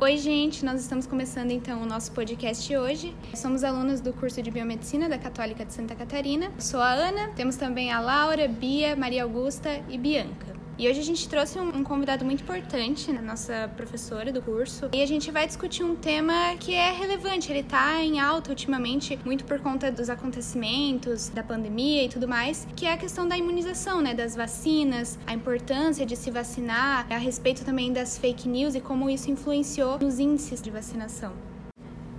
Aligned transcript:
Oi, 0.00 0.16
gente, 0.16 0.64
nós 0.64 0.80
estamos 0.80 1.08
começando 1.08 1.50
então 1.50 1.82
o 1.82 1.84
nosso 1.84 2.12
podcast 2.12 2.76
hoje. 2.76 3.12
Somos 3.34 3.64
alunos 3.64 4.00
do 4.00 4.12
curso 4.12 4.40
de 4.40 4.48
Biomedicina 4.48 5.08
da 5.08 5.18
Católica 5.18 5.64
de 5.64 5.72
Santa 5.72 5.96
Catarina. 5.96 6.52
Eu 6.54 6.60
sou 6.60 6.80
a 6.80 6.92
Ana, 6.92 7.30
temos 7.34 7.56
também 7.56 7.90
a 7.90 7.98
Laura, 7.98 8.46
Bia, 8.46 8.94
Maria 8.94 9.24
Augusta 9.24 9.82
e 9.88 9.98
Bianca. 9.98 10.57
E 10.78 10.88
hoje 10.88 11.00
a 11.00 11.02
gente 11.02 11.28
trouxe 11.28 11.58
um, 11.58 11.82
convidado 11.82 12.24
muito 12.24 12.44
importante, 12.44 13.10
a 13.10 13.14
né, 13.14 13.20
nossa 13.20 13.68
professora 13.76 14.32
do 14.32 14.40
curso, 14.40 14.88
e 14.92 15.02
a 15.02 15.06
gente 15.06 15.28
vai 15.28 15.44
discutir 15.44 15.82
um 15.82 15.96
tema 15.96 16.54
que 16.60 16.72
é 16.72 16.92
relevante, 16.92 17.50
ele 17.50 17.64
tá 17.64 18.00
em 18.00 18.20
alta 18.20 18.50
ultimamente, 18.50 19.18
muito 19.24 19.44
por 19.44 19.58
conta 19.58 19.90
dos 19.90 20.08
acontecimentos, 20.08 21.30
da 21.30 21.42
pandemia 21.42 22.04
e 22.04 22.08
tudo 22.08 22.28
mais, 22.28 22.64
que 22.76 22.86
é 22.86 22.92
a 22.92 22.96
questão 22.96 23.26
da 23.26 23.36
imunização, 23.36 24.00
né, 24.00 24.14
das 24.14 24.36
vacinas, 24.36 25.18
a 25.26 25.34
importância 25.34 26.06
de 26.06 26.14
se 26.14 26.30
vacinar, 26.30 27.08
a 27.10 27.18
respeito 27.18 27.64
também 27.64 27.92
das 27.92 28.16
fake 28.16 28.48
news 28.48 28.76
e 28.76 28.80
como 28.80 29.10
isso 29.10 29.28
influenciou 29.28 29.98
nos 29.98 30.20
índices 30.20 30.62
de 30.62 30.70
vacinação. 30.70 31.32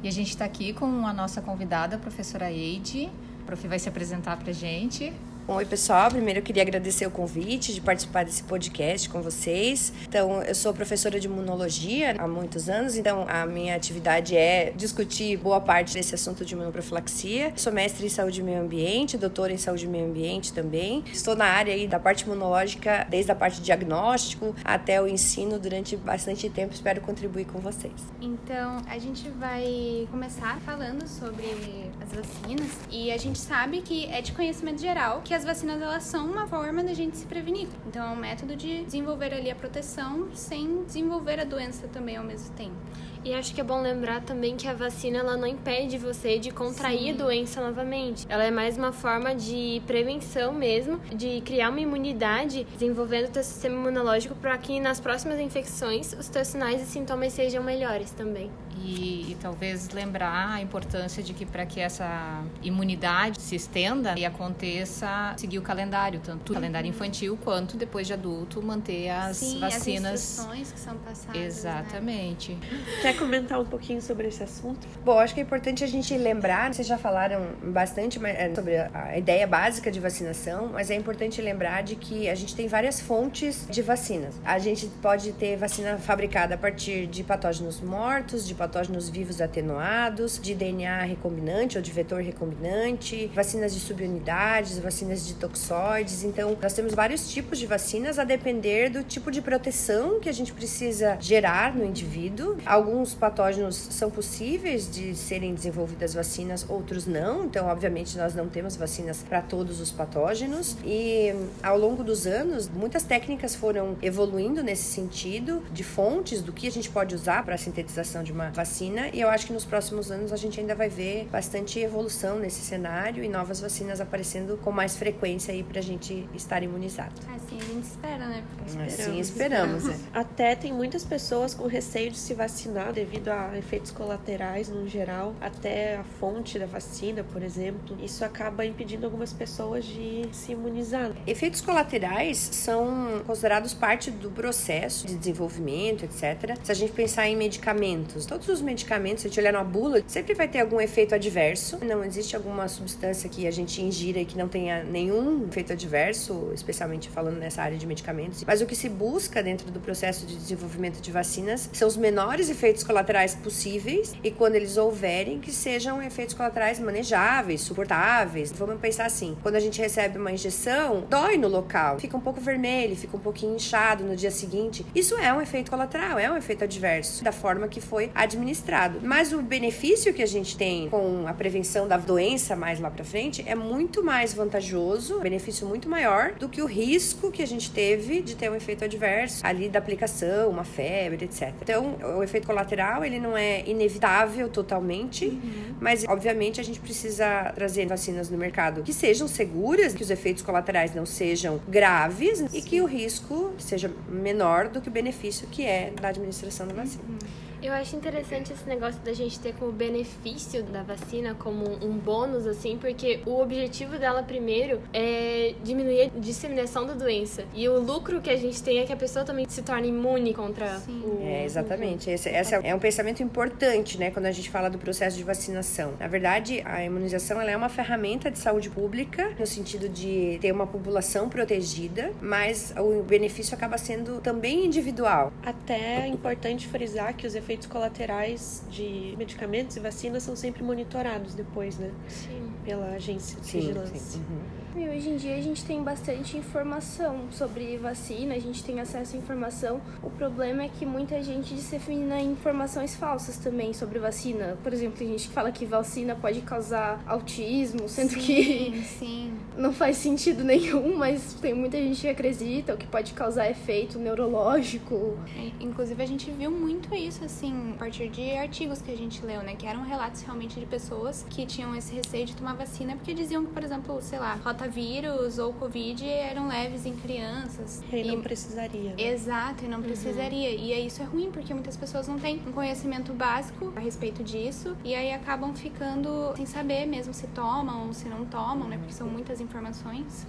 E 0.04 0.08
a 0.10 0.12
gente 0.12 0.32
está 0.32 0.44
aqui 0.44 0.74
com 0.74 1.08
a 1.08 1.14
nossa 1.14 1.42
convidada, 1.42 1.96
a 1.96 2.00
professora 2.00 2.52
Eide. 2.52 3.10
A 3.42 3.46
prof 3.46 3.66
vai 3.70 3.80
se 3.80 3.88
apresentar 3.88 4.36
para 4.36 4.52
gente. 4.52 5.14
Oi, 5.52 5.66
pessoal. 5.66 6.12
Primeiro 6.12 6.42
eu 6.42 6.44
queria 6.44 6.62
agradecer 6.62 7.08
o 7.08 7.10
convite 7.10 7.74
de 7.74 7.82
participar 7.82 8.24
desse 8.24 8.44
podcast 8.44 9.10
com 9.10 9.20
vocês. 9.20 9.92
Então, 10.08 10.44
eu 10.44 10.54
sou 10.54 10.72
professora 10.76 11.20
de 11.20 11.26
imunologia 11.26 12.16
há 12.20 12.28
muitos 12.28 12.70
anos, 12.70 12.96
então 12.96 13.26
a 13.28 13.48
minha 13.48 13.76
atividade 13.76 14.38
é 14.38 14.72
discutir 14.76 15.38
boa 15.38 15.60
parte 15.60 15.96
desse 15.96 16.14
assunto 16.14 16.46
de 16.46 16.54
imunoprofilaxia. 16.54 17.52
Sou 17.56 17.74
mestre 17.74 18.06
em 18.06 18.10
saúde 18.10 18.42
e 18.42 18.44
meio 18.44 18.62
ambiente, 18.62 19.18
doutora 19.18 19.52
em 19.52 19.58
saúde 19.58 19.86
e 19.86 19.88
meio 19.88 20.06
ambiente 20.06 20.54
também. 20.54 21.04
Estou 21.12 21.36
na 21.36 21.46
área 21.46 21.74
aí 21.74 21.88
da 21.88 22.00
parte 22.00 22.26
imunológica, 22.26 23.08
desde 23.10 23.32
a 23.32 23.36
parte 23.36 23.60
diagnóstico 23.60 24.56
até 24.64 25.02
o 25.02 25.08
ensino 25.08 25.58
durante 25.58 25.98
bastante 25.98 26.48
tempo. 26.48 26.76
Espero 26.76 27.02
contribuir 27.02 27.46
com 27.46 27.58
vocês. 27.58 27.96
Então, 28.22 28.84
a 28.88 29.00
gente 29.00 29.28
vai 29.32 30.08
começar 30.12 30.60
falando 30.60 31.08
sobre 31.08 31.90
as 32.00 32.14
vacinas 32.14 32.70
e 32.92 33.12
a 33.12 33.18
gente 33.18 33.40
sabe 33.40 33.82
que 33.82 34.06
é 34.06 34.22
de 34.22 34.32
conhecimento 34.32 34.80
geral 34.80 35.24
que 35.24 35.39
as 35.40 35.46
vacinas 35.46 35.82
elas 35.82 36.04
são 36.04 36.30
uma 36.30 36.46
forma 36.46 36.84
da 36.84 36.94
gente 36.94 37.16
se 37.16 37.26
prevenir. 37.26 37.70
Então 37.88 38.06
é 38.06 38.10
um 38.10 38.16
método 38.18 38.58
de 38.58 38.84
desenvolver 38.84 39.34
ali 39.34 39.50
a 39.50 39.56
proteção 39.56 40.28
sem 40.34 40.84
desenvolver 40.84 41.40
a 41.40 41.46
doença 41.46 41.88
também 41.88 42.18
ao 42.18 42.26
mesmo 42.26 42.54
tempo. 42.56 42.76
E 43.24 43.34
acho 43.34 43.54
que 43.54 43.60
é 43.60 43.64
bom 43.64 43.82
lembrar 43.82 44.22
também 44.22 44.56
que 44.56 44.68
a 44.68 44.74
vacina 44.74 45.20
ela 45.20 45.36
não 45.36 45.48
impede 45.48 45.98
você 45.98 46.40
de 46.40 46.52
contrair 46.52 47.00
Sim. 47.00 47.12
a 47.12 47.14
doença 47.16 47.62
novamente. 47.62 48.26
Ela 48.30 48.46
é 48.46 48.52
mais 48.52 48.78
uma 48.78 48.92
forma 48.92 49.36
de 49.36 49.82
prevenção 49.86 50.54
mesmo, 50.54 51.00
de 51.14 51.42
criar 51.42 51.70
uma 51.70 51.82
imunidade, 51.82 52.66
desenvolvendo 52.74 53.28
o 53.28 53.32
teu 53.32 53.44
sistema 53.44 53.76
imunológico 53.76 54.36
para 54.36 54.58
que 54.58 54.80
nas 54.80 55.00
próximas 55.00 55.40
infecções 55.40 56.14
os 56.14 56.30
teus 56.30 56.48
sinais 56.48 56.82
e 56.82 56.86
sintomas 56.86 57.34
sejam 57.34 57.64
melhores 57.64 58.12
também. 58.12 58.50
E, 58.82 59.32
e, 59.32 59.38
talvez 59.42 59.90
lembrar 59.90 60.54
a 60.54 60.62
importância 60.62 61.22
de 61.22 61.34
que 61.34 61.46
para 61.46 61.66
que 61.66 61.80
essa 61.80 62.42
imunidade 62.62 63.42
se 63.42 63.56
estenda 63.56 64.18
e 64.18 64.26
aconteça, 64.26 65.34
seguir 65.38 65.60
o 65.60 65.62
calendário, 65.62 66.20
tanto 66.24 66.52
o 66.52 66.54
calendário 66.54 66.88
infantil 66.88 67.38
quanto 67.44 67.76
depois 67.76 68.08
de 68.08 68.14
adulto, 68.14 68.62
manter 68.62 69.10
as 69.10 69.38
Sim, 69.38 69.60
vacinas. 69.60 70.40
As 70.40 70.72
que 70.72 70.80
são 70.80 70.98
passadas. 70.98 71.36
Né? 71.36 71.46
Exatamente. 71.46 72.54
Né? 72.54 72.60
Quer 73.10 73.18
comentar 73.18 73.60
um 73.60 73.66
pouquinho 73.66 74.00
sobre 74.04 74.28
esse 74.28 74.44
assunto? 74.44 74.88
Bom, 75.04 75.18
acho 75.18 75.34
que 75.34 75.40
é 75.40 75.44
importante 75.44 75.84
a 75.84 75.88
gente 75.88 76.16
lembrar, 76.16 76.72
vocês 76.72 76.88
já 76.88 76.96
falaram 76.96 77.44
bastante 77.64 78.24
é, 78.24 78.54
sobre 78.54 78.78
a 78.78 79.18
ideia 79.18 79.48
básica 79.48 79.90
de 79.90 80.00
vacinação, 80.00 80.70
mas 80.72 80.92
é 80.92 80.96
importante 80.96 81.42
lembrar 81.42 81.82
de 81.82 81.96
que 81.96 82.30
a 82.30 82.36
gente 82.36 82.56
tem 82.56 82.68
várias 82.68 83.00
fontes 83.00 83.66
de 83.68 83.82
vacinas. 83.82 84.36
A 84.46 84.60
gente 84.60 84.86
pode 85.02 85.32
ter 85.32 85.58
vacina 85.58 85.98
fabricada 85.98 86.54
a 86.54 86.58
partir 86.58 87.08
de 87.08 87.24
patógenos 87.24 87.82
mortos, 87.82 88.48
de 88.48 88.54
patógenos 88.54 89.10
vivos 89.10 89.42
atenuados, 89.42 90.40
de 90.40 90.54
DNA 90.54 91.02
recombinante 91.02 91.78
ou 91.80 91.82
de 91.82 91.92
vetor 91.92 92.22
recombinante, 92.22 93.26
vacinas 93.34 93.74
de 93.74 93.80
subunidades, 93.80 94.78
vacinas 94.78 95.26
de 95.26 95.34
toxoides. 95.34 96.24
Então, 96.24 96.56
nós 96.62 96.74
temos 96.74 96.94
vários 96.94 97.28
tipos 97.32 97.58
de 97.58 97.66
vacinas 97.66 98.20
a 98.20 98.24
depender 98.24 98.90
do 98.90 99.04
tipo 99.04 99.32
de 99.32 99.42
proteção 99.42 100.20
que 100.20 100.30
a 100.30 100.34
gente 100.34 100.54
precisa 100.54 101.18
gerar 101.20 101.76
no 101.76 101.84
indivíduo. 101.84 102.58
Alguns 102.68 102.99
patógenos 103.14 103.76
são 103.76 104.10
possíveis 104.10 104.90
de 104.90 105.16
serem 105.16 105.54
desenvolvidas 105.54 106.14
vacinas, 106.14 106.66
outros 106.68 107.06
não. 107.06 107.46
Então, 107.46 107.68
obviamente, 107.68 108.18
nós 108.18 108.34
não 108.34 108.48
temos 108.48 108.76
vacinas 108.76 109.24
para 109.28 109.42
todos 109.42 109.80
os 109.80 109.92
patógenos. 109.92 110.76
E 110.84 111.34
ao 111.62 111.78
longo 111.78 112.04
dos 112.04 112.26
anos, 112.26 112.70
muitas 112.70 113.04
técnicas 113.04 113.56
foram 113.56 113.98
evoluindo 114.02 114.64
nesse 114.64 114.84
sentido, 114.84 115.64
de 115.72 115.84
fontes 115.84 116.42
do 116.42 116.52
que 116.52 116.68
a 116.68 116.72
gente 116.72 116.90
pode 116.90 117.16
usar 117.16 117.44
para 117.44 117.56
a 117.56 117.58
sintetização 117.58 118.24
de 118.24 118.32
uma 118.32 118.50
vacina 118.50 119.10
e 119.14 119.22
eu 119.22 119.30
acho 119.30 119.48
que 119.48 119.54
nos 119.54 119.66
próximos 119.66 120.12
anos 120.12 120.32
a 120.32 120.36
gente 120.36 120.60
ainda 120.60 120.76
vai 120.76 120.90
ver 120.90 121.28
bastante 121.32 121.80
evolução 121.80 122.40
nesse 122.40 122.62
cenário 122.62 123.24
e 123.24 123.28
novas 123.28 123.60
vacinas 123.60 124.00
aparecendo 124.00 124.58
com 124.58 124.72
mais 124.72 124.96
frequência 124.98 125.54
aí 125.54 125.64
pra 125.64 125.82
gente 125.82 126.28
estar 126.34 126.64
imunizado. 126.64 127.14
A 127.60 127.74
gente 127.74 127.86
espera, 127.86 128.26
né? 128.26 128.44
Esperamos. 128.66 129.00
Assim 129.00 129.20
esperamos. 129.20 129.90
É. 129.90 129.96
Até 130.14 130.56
tem 130.56 130.72
muitas 130.72 131.04
pessoas 131.04 131.54
com 131.54 131.68
receio 131.68 132.10
de 132.10 132.18
se 132.18 132.34
vacinar 132.34 132.94
devido 132.94 133.28
a 133.30 133.58
efeitos 133.58 133.92
colaterais 133.92 134.70
no 134.70 134.88
geral, 134.88 135.36
até 135.42 135.98
a 135.98 136.04
fonte 136.04 136.58
da 136.58 136.66
vacina, 136.66 137.24
por 137.24 137.44
exemplo. 137.44 137.98
Isso 138.02 138.24
acaba 138.24 138.66
impedindo 138.66 139.06
algumas 139.06 139.34
pessoas 139.34 139.84
de 139.86 140.28
se 140.32 140.54
imunizar. 140.54 141.12
Efeitos 141.28 141.60
colaterais 141.62 142.38
são 142.38 143.22
considerados 143.26 143.74
parte 143.74 144.10
do 144.10 144.30
processo 144.32 145.06
de 145.06 145.16
desenvolvimento, 145.16 146.06
etc. 146.06 146.58
Se 146.64 146.72
a 146.72 146.76
gente 146.76 146.94
pensar 146.94 147.28
em 147.28 147.36
medicamentos, 147.36 148.26
todos 148.26 148.48
os 148.48 148.62
medicamentos, 148.62 149.22
se 149.22 149.28
a 149.28 149.30
gente 149.30 149.40
olhar 149.40 149.54
na 149.54 149.64
bula, 149.64 150.02
sempre 150.08 150.34
vai 150.34 150.48
ter 150.48 150.60
algum 150.60 150.80
efeito 150.80 151.14
adverso. 151.14 151.78
Não 151.84 152.04
existe 152.04 152.36
alguma 152.36 152.68
substância 152.68 153.30
que 153.30 153.46
a 153.46 153.52
gente 153.52 153.82
ingira 153.82 154.20
e 154.20 154.26
que 154.26 154.38
não 154.38 154.48
tenha 154.48 154.84
nenhum 154.84 155.48
efeito 155.48 155.74
adverso, 155.74 156.52
especialmente 156.54 157.10
falando 157.10 157.49
nessa 157.50 157.64
área 157.64 157.78
de 157.78 157.88
medicamentos. 157.88 158.44
Mas 158.46 158.62
o 158.62 158.68
que 158.68 158.76
se 158.76 158.88
busca 158.88 159.42
dentro 159.42 159.72
do 159.72 159.80
processo 159.80 160.26
de 160.26 160.36
desenvolvimento 160.36 161.02
de 161.02 161.12
vacinas 161.12 161.68
são 161.74 161.88
os 161.88 161.98
menores 161.98 162.48
efeitos 162.48 162.84
colaterais 162.84 163.34
possíveis 163.34 164.14
e 164.24 164.30
quando 164.30 164.54
eles 164.54 164.78
houverem, 164.78 165.40
que 165.40 165.52
sejam 165.52 166.02
efeitos 166.02 166.36
colaterais 166.36 166.80
manejáveis, 166.80 167.62
suportáveis. 167.62 168.52
Vamos 168.52 168.80
pensar 168.80 169.06
assim: 169.06 169.36
quando 169.42 169.56
a 169.56 169.60
gente 169.60 169.82
recebe 169.82 170.20
uma 170.20 170.32
injeção, 170.32 171.04
dói 171.10 171.38
no 171.38 171.48
local, 171.48 172.00
fica 172.00 172.16
um 172.16 172.22
pouco 172.22 172.40
vermelho, 172.40 172.96
fica 172.96 173.18
um 173.18 173.20
pouquinho 173.20 173.56
inchado 173.56 174.04
no 174.04 174.16
dia 174.16 174.30
seguinte. 174.30 174.86
Isso 174.94 175.18
é 175.18 175.34
um 175.34 175.42
efeito 175.42 175.72
colateral, 175.72 176.20
é 176.20 176.32
um 176.32 176.38
efeito 176.38 176.64
adverso 176.64 177.24
da 177.24 177.32
forma 177.32 177.68
que 177.68 177.82
foi 177.82 178.12
administrado. 178.14 179.00
Mas 179.02 179.34
o 179.34 179.42
benefício 179.42 180.14
que 180.14 180.22
a 180.22 180.28
gente 180.28 180.56
tem 180.56 180.88
com 180.90 181.28
a 181.28 181.34
prevenção 181.34 181.88
da 181.88 181.98
doença 181.98 182.56
mais 182.56 182.80
lá 182.80 182.92
para 182.92 183.04
frente 183.04 183.44
é 183.48 183.56
muito 183.56 184.04
mais 184.04 184.36
vantajoso, 184.36 185.20
benefício 185.22 185.66
muito 185.66 185.90
maior 185.90 186.34
do 186.34 186.48
que 186.48 186.62
o 186.62 186.68
risco 186.68 187.32
que 187.32 187.39
a 187.42 187.48
gente 187.48 187.72
teve 187.72 188.22
de 188.22 188.36
ter 188.36 188.50
um 188.50 188.56
efeito 188.56 188.84
adverso 188.84 189.46
ali 189.46 189.70
da 189.70 189.80
aplicação, 189.80 190.50
uma 190.50 190.64
febre, 190.64 191.26
etc. 191.26 191.54
Então, 191.62 191.98
o 192.18 192.24
efeito 192.24 192.48
colateral 192.48 193.04
ele 193.04 193.20
não 193.20 193.38
é 193.38 193.64
inevitável 193.68 194.50
totalmente, 194.50 195.26
uhum. 195.26 195.76
mas 195.80 196.06
obviamente 196.08 196.60
a 196.60 196.64
gente 196.64 196.80
precisa 196.80 197.52
trazer 197.56 197.88
vacinas 197.88 198.30
no 198.30 198.38
mercado 198.38 198.84
que 198.84 198.94
sejam 198.94 199.28
seguras, 199.28 199.94
que 199.94 200.04
os 200.04 200.10
efeitos 200.10 200.44
colaterais 200.44 200.94
não 200.94 201.06
sejam 201.06 201.60
graves 201.68 202.40
Sim. 202.40 202.48
e 202.54 202.62
que 202.62 202.82
o 202.82 202.86
risco 202.86 203.54
seja 203.58 203.92
menor 204.08 204.68
do 204.68 204.82
que 204.82 204.90
o 204.90 204.92
benefício 204.92 205.48
que 205.48 205.64
é 205.64 205.92
da 206.00 206.10
administração 206.10 206.68
da 206.68 206.74
vacina. 206.74 207.04
Uhum. 207.08 207.49
Eu 207.62 207.74
acho 207.74 207.96
interessante 207.96 208.54
esse 208.54 208.68
negócio 208.68 209.02
da 209.02 209.12
gente 209.12 209.38
ter 209.38 209.54
como 209.54 209.72
benefício 209.72 210.64
da 210.64 210.82
vacina 210.82 211.36
como 211.36 211.66
um 211.86 211.98
bônus, 211.98 212.48
assim, 212.48 212.78
porque 212.78 213.20
o 213.26 213.42
objetivo 213.42 213.98
dela 213.98 214.24
primeiro 214.24 214.82
é 214.94 215.54
diminuir 215.62 216.04
a 216.04 216.20
disseminação 216.20 216.88
da 216.88 216.94
doença. 216.94 217.44
E 217.54 217.68
o 217.68 217.78
lucro 217.80 218.22
que 218.22 218.30
a 218.30 218.38
gente 218.38 218.64
tem 218.64 218.80
é 218.80 218.86
que 218.86 218.94
a 218.94 218.96
pessoa 218.96 219.26
também 219.26 219.46
se 219.50 219.62
torne 219.62 219.90
imune 219.90 220.34
contra 220.34 220.80
Sim. 220.80 221.02
o. 221.04 221.22
É, 221.22 221.44
exatamente. 221.44 222.10
Esse, 222.10 222.30
esse 222.30 222.56
é 222.56 222.74
um 222.74 222.80
pensamento 222.80 223.22
importante, 223.22 223.98
né, 223.98 224.10
quando 224.10 224.28
a 224.28 224.32
gente 224.32 224.50
fala 224.50 224.70
do 224.70 224.78
processo 224.78 225.18
de 225.18 225.24
vacinação. 225.24 225.94
Na 226.00 226.08
verdade, 226.08 226.62
a 226.66 226.84
imunização 226.84 227.42
ela 227.42 227.52
é 227.52 227.58
uma 227.58 227.70
ferramenta 227.70 228.32
de 228.32 228.40
saúde 228.40 228.70
pública, 228.70 229.34
no 229.38 229.46
sentido 229.46 229.90
de 229.90 230.38
ter 230.40 230.54
uma 230.54 230.66
população 230.66 231.28
protegida, 231.28 232.14
mas 232.22 232.74
o 232.78 233.04
benefício 233.04 233.54
acaba 233.54 233.78
sendo 233.78 234.22
também 234.22 234.66
individual. 234.66 235.34
Até 235.44 236.06
é 236.06 236.08
importante 236.08 236.66
frisar 236.68 237.14
que 237.14 237.28
os 237.28 237.36
efeitos 237.36 237.49
efeitos 237.50 237.66
colaterais 237.66 238.64
de 238.70 239.16
medicamentos 239.18 239.76
e 239.76 239.80
vacinas 239.80 240.22
são 240.22 240.36
sempre 240.36 240.62
monitorados 240.62 241.34
depois, 241.34 241.80
né? 241.80 241.92
Sim. 242.08 242.54
Pela 242.64 242.92
agência 242.92 243.40
de 243.42 243.48
sim, 243.48 243.60
vigilância. 243.62 243.96
Sim. 243.96 244.20
Uhum. 244.20 244.59
E 244.76 244.88
hoje 244.88 245.10
em 245.10 245.18
dia 245.18 245.36
a 245.36 245.42
gente 245.42 245.66
tem 245.66 245.82
bastante 245.82 246.38
informação 246.38 247.24
sobre 247.32 247.76
vacina, 247.78 248.36
a 248.36 248.40
gente 248.40 248.64
tem 248.64 248.80
acesso 248.80 249.16
à 249.16 249.20
informação. 249.20 249.82
O 250.02 250.12
problema 250.12 250.64
é 250.64 250.70
que 250.70 250.86
muita 250.86 251.22
gente 251.24 251.56
dissemina 251.56 252.22
informações 252.22 252.96
falsas 252.96 253.38
também 253.38 253.74
sobre 253.74 253.98
vacina. 253.98 254.58
Por 254.64 254.72
exemplo, 254.72 255.00
tem 255.00 255.08
gente 255.10 255.28
que 255.28 255.34
fala 255.34 255.52
que 255.52 255.66
vacina 255.66 256.16
pode 256.16 256.42
causar 256.42 257.04
autismo, 257.08 257.90
sendo 257.90 258.12
sim, 258.12 258.20
que 258.20 258.84
sim. 258.84 259.34
não 259.58 259.74
faz 259.74 259.98
sentido 259.98 260.44
nenhum, 260.44 260.96
mas 260.96 261.34
tem 261.34 261.54
muita 261.54 261.78
gente 261.78 262.02
que 262.02 262.08
acredita, 262.08 262.76
o 262.76 262.78
que 262.78 262.88
pode 262.88 263.14
causar 263.14 263.50
efeito 263.50 263.98
neurológico. 263.98 265.18
É, 265.36 265.52
inclusive 265.60 266.02
a 266.02 266.08
gente 266.08 266.30
viu 266.30 266.52
muito 266.52 266.94
isso 266.94 267.26
assim, 267.26 267.74
a 267.76 267.80
partir 267.80 268.08
de 268.10 268.32
artigos 268.38 268.82
que 268.82 268.92
a 268.92 268.98
gente 268.98 269.26
leu, 269.26 269.42
né, 269.42 269.56
que 269.56 269.66
eram 269.66 269.82
relatos 269.82 270.22
realmente 270.22 270.60
de 270.60 270.66
pessoas 270.68 271.26
que 271.28 271.46
tinham 271.46 271.76
esse 271.76 271.94
receio 271.96 272.26
de 272.26 272.36
tomar 272.36 272.54
vacina 272.54 272.96
porque 272.96 273.14
diziam 273.14 273.44
que, 273.44 273.52
por 273.52 273.64
exemplo, 273.64 274.00
sei 274.02 274.20
lá, 274.20 274.38
rotavírus 274.60 275.40
ou 275.40 275.54
covid 275.54 276.06
eram 276.06 276.50
leves 276.50 276.86
em 276.86 276.96
crianças. 276.96 277.82
E 277.92 278.04
não 278.04 278.22
precisaria. 278.22 278.94
Né? 278.94 278.96
Exato, 278.98 279.64
e 279.64 279.68
não 279.68 279.82
precisaria. 279.82 280.50
Uhum. 280.50 280.66
E 280.66 280.86
isso 280.86 281.02
é 281.02 281.06
ruim 281.06 281.32
porque 281.32 281.54
muitas 281.54 281.78
pessoas 281.78 282.08
não 282.08 282.20
têm 282.20 282.42
um 282.46 282.52
conhecimento 282.52 283.14
básico 283.14 283.72
a 283.76 283.80
respeito 283.80 284.24
disso 284.24 284.76
e 284.84 284.94
aí 284.94 285.14
acabam 285.14 285.56
ficando 285.56 286.34
sem 286.36 286.46
saber 286.46 286.86
mesmo 286.86 287.14
se 287.14 287.28
tomam 287.28 287.88
ou 287.88 287.94
se 287.94 288.10
não 288.10 288.26
tomam, 288.26 288.68
né? 288.68 288.78
Porque 288.78 288.94
são 288.94 289.08
muitas 289.08 289.40
informações. 289.40 290.28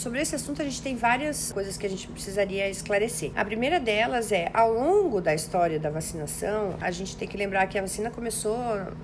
Sobre 0.00 0.18
esse 0.22 0.34
assunto, 0.34 0.62
a 0.62 0.64
gente 0.64 0.80
tem 0.80 0.96
várias 0.96 1.52
coisas 1.52 1.76
que 1.76 1.84
a 1.84 1.90
gente 1.90 2.08
precisaria 2.08 2.66
esclarecer. 2.70 3.32
A 3.36 3.44
primeira 3.44 3.78
delas 3.78 4.32
é, 4.32 4.48
ao 4.54 4.72
longo 4.72 5.20
da 5.20 5.34
história 5.34 5.78
da 5.78 5.90
vacinação, 5.90 6.74
a 6.80 6.90
gente 6.90 7.14
tem 7.14 7.28
que 7.28 7.36
lembrar 7.36 7.66
que 7.66 7.78
a 7.78 7.82
vacina 7.82 8.10
começou 8.10 8.56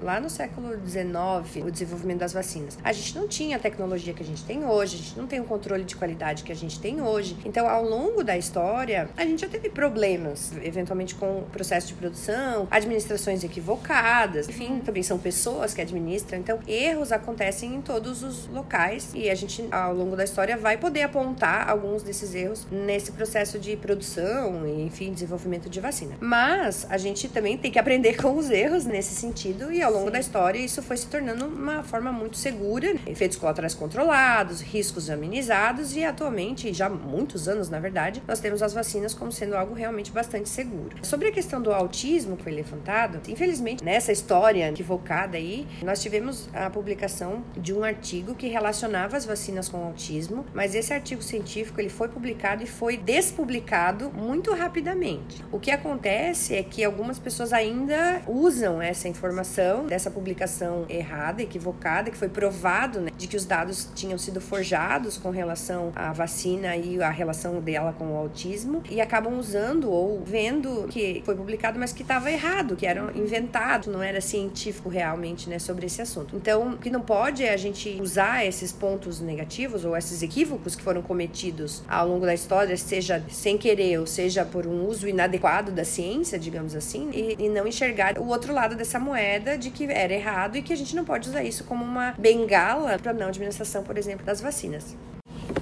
lá 0.03 0.19
no 0.19 0.31
século 0.31 0.71
XIX, 0.73 1.67
o 1.67 1.71
desenvolvimento 1.71 2.21
das 2.21 2.33
vacinas. 2.33 2.79
A 2.83 2.95
gente 2.95 3.15
não 3.15 3.29
tinha 3.29 3.59
a 3.59 3.61
tecnologia 3.61 4.15
que 4.15 4.23
a 4.23 4.25
gente 4.25 4.43
tem 4.43 4.65
hoje, 4.65 4.95
a 4.95 4.99
gente 4.99 5.19
não 5.19 5.27
tem 5.27 5.39
o 5.39 5.45
controle 5.45 5.85
de 5.85 5.95
qualidade 5.95 6.43
que 6.43 6.51
a 6.51 6.57
gente 6.57 6.81
tem 6.81 7.03
hoje. 7.03 7.37
Então, 7.45 7.69
ao 7.69 7.85
longo 7.85 8.25
da 8.25 8.39
história, 8.39 9.11
a 9.19 9.25
gente 9.27 9.43
já 9.43 9.49
teve 9.49 9.69
problemas, 9.69 10.51
eventualmente 10.63 11.15
com 11.15 11.41
o 11.41 11.43
processo 11.43 11.89
de 11.89 11.95
produção, 11.95 12.67
administrações 12.71 13.45
equivocadas, 13.45 14.49
enfim, 14.49 14.81
também 14.81 15.03
são 15.03 15.19
pessoas 15.19 15.75
que 15.75 15.83
administram. 15.83 16.39
Então, 16.39 16.59
erros 16.67 17.13
acontecem 17.13 17.75
em 17.75 17.83
todos 17.83 18.23
os 18.23 18.47
locais 18.47 19.11
e 19.15 19.29
a 19.29 19.35
gente, 19.35 19.63
ao 19.71 19.93
longo 19.93 20.17
da 20.17 20.25
história, 20.25 20.57
vai 20.57 20.86
poder 20.87 21.03
apontar 21.03 21.69
alguns 21.69 22.01
desses 22.01 22.33
erros 22.33 22.65
nesse 22.71 23.11
processo 23.11 23.59
de 23.59 23.77
produção 23.77 24.65
e, 24.65 24.83
enfim, 24.83 25.13
desenvolvimento 25.13 25.69
de 25.69 25.81
vacina. 25.81 26.15
Mas 26.21 26.87
a 26.89 26.97
gente 26.97 27.29
também 27.29 27.59
tem 27.59 27.73
que 27.73 27.79
aprender 27.79 28.17
com 28.17 28.37
os 28.37 28.51
erros 28.51 28.85
nesse 28.85 29.13
sentido 29.13 29.73
e 29.73 29.83
ao 29.83 29.93
longo 29.93 30.07
Sim. 30.07 30.13
da 30.13 30.21
história 30.21 30.59
isso 30.61 30.81
foi 30.83 30.97
se 30.97 31.09
tornando 31.09 31.45
uma 31.45 31.83
forma 31.83 32.13
muito 32.13 32.37
segura, 32.37 32.95
efeitos 33.05 33.37
colaterais 33.37 33.75
controlados, 33.75 34.61
riscos 34.61 35.11
amenizados 35.11 35.97
e 35.97 36.05
atualmente, 36.05 36.73
já 36.73 36.87
há 36.87 36.91
muitos 36.91 37.49
anos 37.49 37.69
na 37.69 37.81
verdade, 37.81 38.23
nós 38.29 38.39
temos 38.39 38.63
as 38.63 38.73
vacinas 38.73 39.13
como 39.13 39.33
sendo 39.33 39.57
algo 39.57 39.75
realmente 39.75 40.13
bastante 40.13 40.49
seguro. 40.49 40.97
Sobre 41.03 41.27
a 41.27 41.33
questão 41.33 41.61
do 41.61 41.73
autismo 41.73 42.37
que 42.37 42.45
foi 42.45 42.53
levantado, 42.53 43.21
infelizmente 43.29 43.83
nessa 43.83 44.13
história 44.13 44.69
equivocada 44.69 45.37
aí, 45.37 45.67
nós 45.83 46.01
tivemos 46.01 46.49
a 46.55 46.71
publicação 46.71 47.43
de 47.57 47.75
um 47.75 47.83
artigo 47.83 48.37
que 48.37 48.47
relacionava 48.47 49.17
as 49.17 49.27
vacinas 49.27 49.69
com 49.69 49.85
autismo, 49.85 50.47
mas 50.55 50.76
esse 50.77 50.93
artigo 50.93 51.23
científico 51.23 51.81
ele 51.81 51.89
foi 51.89 52.09
publicado 52.09 52.63
e 52.63 52.67
foi 52.67 52.97
despublicado 52.97 54.11
muito 54.11 54.53
rapidamente. 54.53 55.45
O 55.51 55.59
que 55.59 55.71
acontece 55.71 56.55
é 56.55 56.63
que 56.63 56.85
algumas 56.85 57.19
pessoas 57.19 57.53
ainda 57.53 58.23
usam 58.27 58.81
essa 58.81 59.09
informação 59.09 59.87
dessa 59.87 60.11
publicação 60.11 60.85
errada, 60.89 61.43
equivocada, 61.43 62.11
que 62.11 62.17
foi 62.17 62.29
provado 62.29 63.01
né, 63.01 63.11
de 63.17 63.27
que 63.27 63.37
os 63.37 63.45
dados 63.45 63.89
tinham 63.95 64.19
sido 64.19 64.41
forjados 64.41 65.17
com 65.17 65.31
relação 65.31 65.93
à 65.95 66.13
vacina 66.13 66.77
e 66.77 67.01
a 67.03 67.11
relação 67.11 67.61
dela 67.61 67.93
com 67.93 68.13
o 68.13 68.17
autismo 68.17 68.83
e 68.91 69.01
acabam 69.01 69.39
usando 69.39 69.91
ou 69.91 70.23
vendo 70.25 70.87
que 70.89 71.23
foi 71.25 71.35
publicado, 71.35 71.79
mas 71.79 71.93
que 71.93 72.03
estava 72.03 72.31
errado, 72.31 72.77
que 72.77 72.87
era 72.87 73.11
inventado, 73.15 73.91
não 73.91 74.03
era 74.03 74.21
científico 74.21 74.89
realmente, 74.89 75.49
né, 75.49 75.59
sobre 75.59 75.87
esse 75.87 76.03
assunto. 76.03 76.37
Então, 76.37 76.73
o 76.73 76.79
que 76.79 76.91
não 76.91 77.01
pode 77.01 77.45
é 77.45 77.53
a 77.53 77.57
gente 77.57 77.99
usar 78.01 78.45
esses 78.45 78.73
pontos 78.73 79.21
negativos 79.21 79.85
ou 79.85 79.97
esses 79.97 80.23
equívocos 80.23 80.56
equívocos 80.57 80.75
que 80.75 80.83
foram 80.83 81.03
cometidos 81.03 81.83
ao 81.89 82.09
longo 82.09 82.25
da 82.25 82.35
história, 82.35 82.77
seja 82.77 83.23
sem 83.29 83.57
querer 83.59 83.99
ou 83.99 84.07
seja 84.07 84.45
por 84.45 84.67
um 84.67 84.87
uso 84.87 85.07
inadequado 85.07 85.71
da 85.71 85.85
ciência, 85.85 86.39
digamos 86.39 86.75
assim, 86.75 87.11
e, 87.13 87.37
e 87.39 87.49
não 87.49 87.67
enxergar 87.67 88.19
o 88.19 88.27
outro 88.29 88.53
lado 88.53 88.75
dessa 88.75 88.99
moeda 88.99 89.57
de 89.57 89.71
que 89.71 89.85
era 89.85 90.13
errado 90.13 90.57
e 90.57 90.63
que 90.63 90.73
a 90.73 90.77
gente 90.77 90.97
não 90.97 91.05
pode 91.05 91.29
usar 91.29 91.45
isso 91.45 91.65
como 91.65 91.85
uma 91.85 92.15
bengala 92.19 92.99
para 92.99 93.13
não 93.13 93.29
administração, 93.29 93.83
por 93.85 93.99
exemplo, 93.99 94.25
das 94.25 94.41
vacinas. 94.41 94.97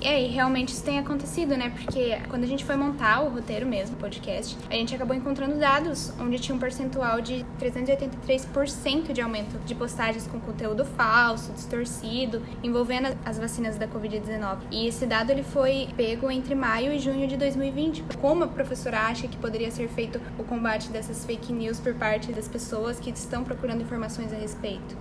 E 0.05 0.06
aí, 0.06 0.27
realmente 0.27 0.69
isso 0.69 0.85
tem 0.85 0.99
acontecido, 0.99 1.56
né? 1.56 1.71
Porque 1.71 2.19
quando 2.29 2.45
a 2.45 2.47
gente 2.47 2.62
foi 2.62 2.77
montar 2.77 3.23
o 3.23 3.31
roteiro 3.31 3.67
mesmo, 3.67 3.97
o 3.97 3.99
podcast, 3.99 4.55
a 4.69 4.75
gente 4.75 4.95
acabou 4.95 5.17
encontrando 5.17 5.59
dados 5.59 6.12
onde 6.21 6.39
tinha 6.39 6.55
um 6.55 6.59
percentual 6.59 7.23
de 7.23 7.43
383% 7.59 9.15
de 9.15 9.23
aumento 9.23 9.59
de 9.65 9.75
postagens 9.75 10.27
com 10.27 10.39
conteúdo 10.39 10.85
falso, 10.85 11.53
distorcido, 11.53 12.43
envolvendo 12.62 13.17
as 13.25 13.39
vacinas 13.39 13.79
da 13.79 13.89
Covid-19. 13.89 14.59
E 14.71 14.87
esse 14.87 15.06
dado 15.06 15.31
ele 15.31 15.43
foi 15.43 15.89
pego 15.97 16.31
entre 16.31 16.55
maio 16.55 16.93
e 16.93 16.99
junho 16.99 17.27
de 17.27 17.39
2020. 17.39 18.05
Como 18.21 18.45
a 18.45 18.49
professora 18.49 19.01
acha 19.06 19.27
que 19.27 19.39
poderia 19.39 19.71
ser 19.71 19.89
feito 19.89 20.21
o 20.39 20.45
combate 20.45 20.91
dessas 20.91 21.25
fake 21.25 21.51
news 21.51 21.81
por 21.81 21.95
parte 21.95 22.31
das 22.31 22.47
pessoas 22.47 23.01
que 23.01 23.09
estão 23.09 23.43
procurando 23.43 23.81
informações 23.81 24.35
a 24.35 24.37
respeito? 24.37 24.95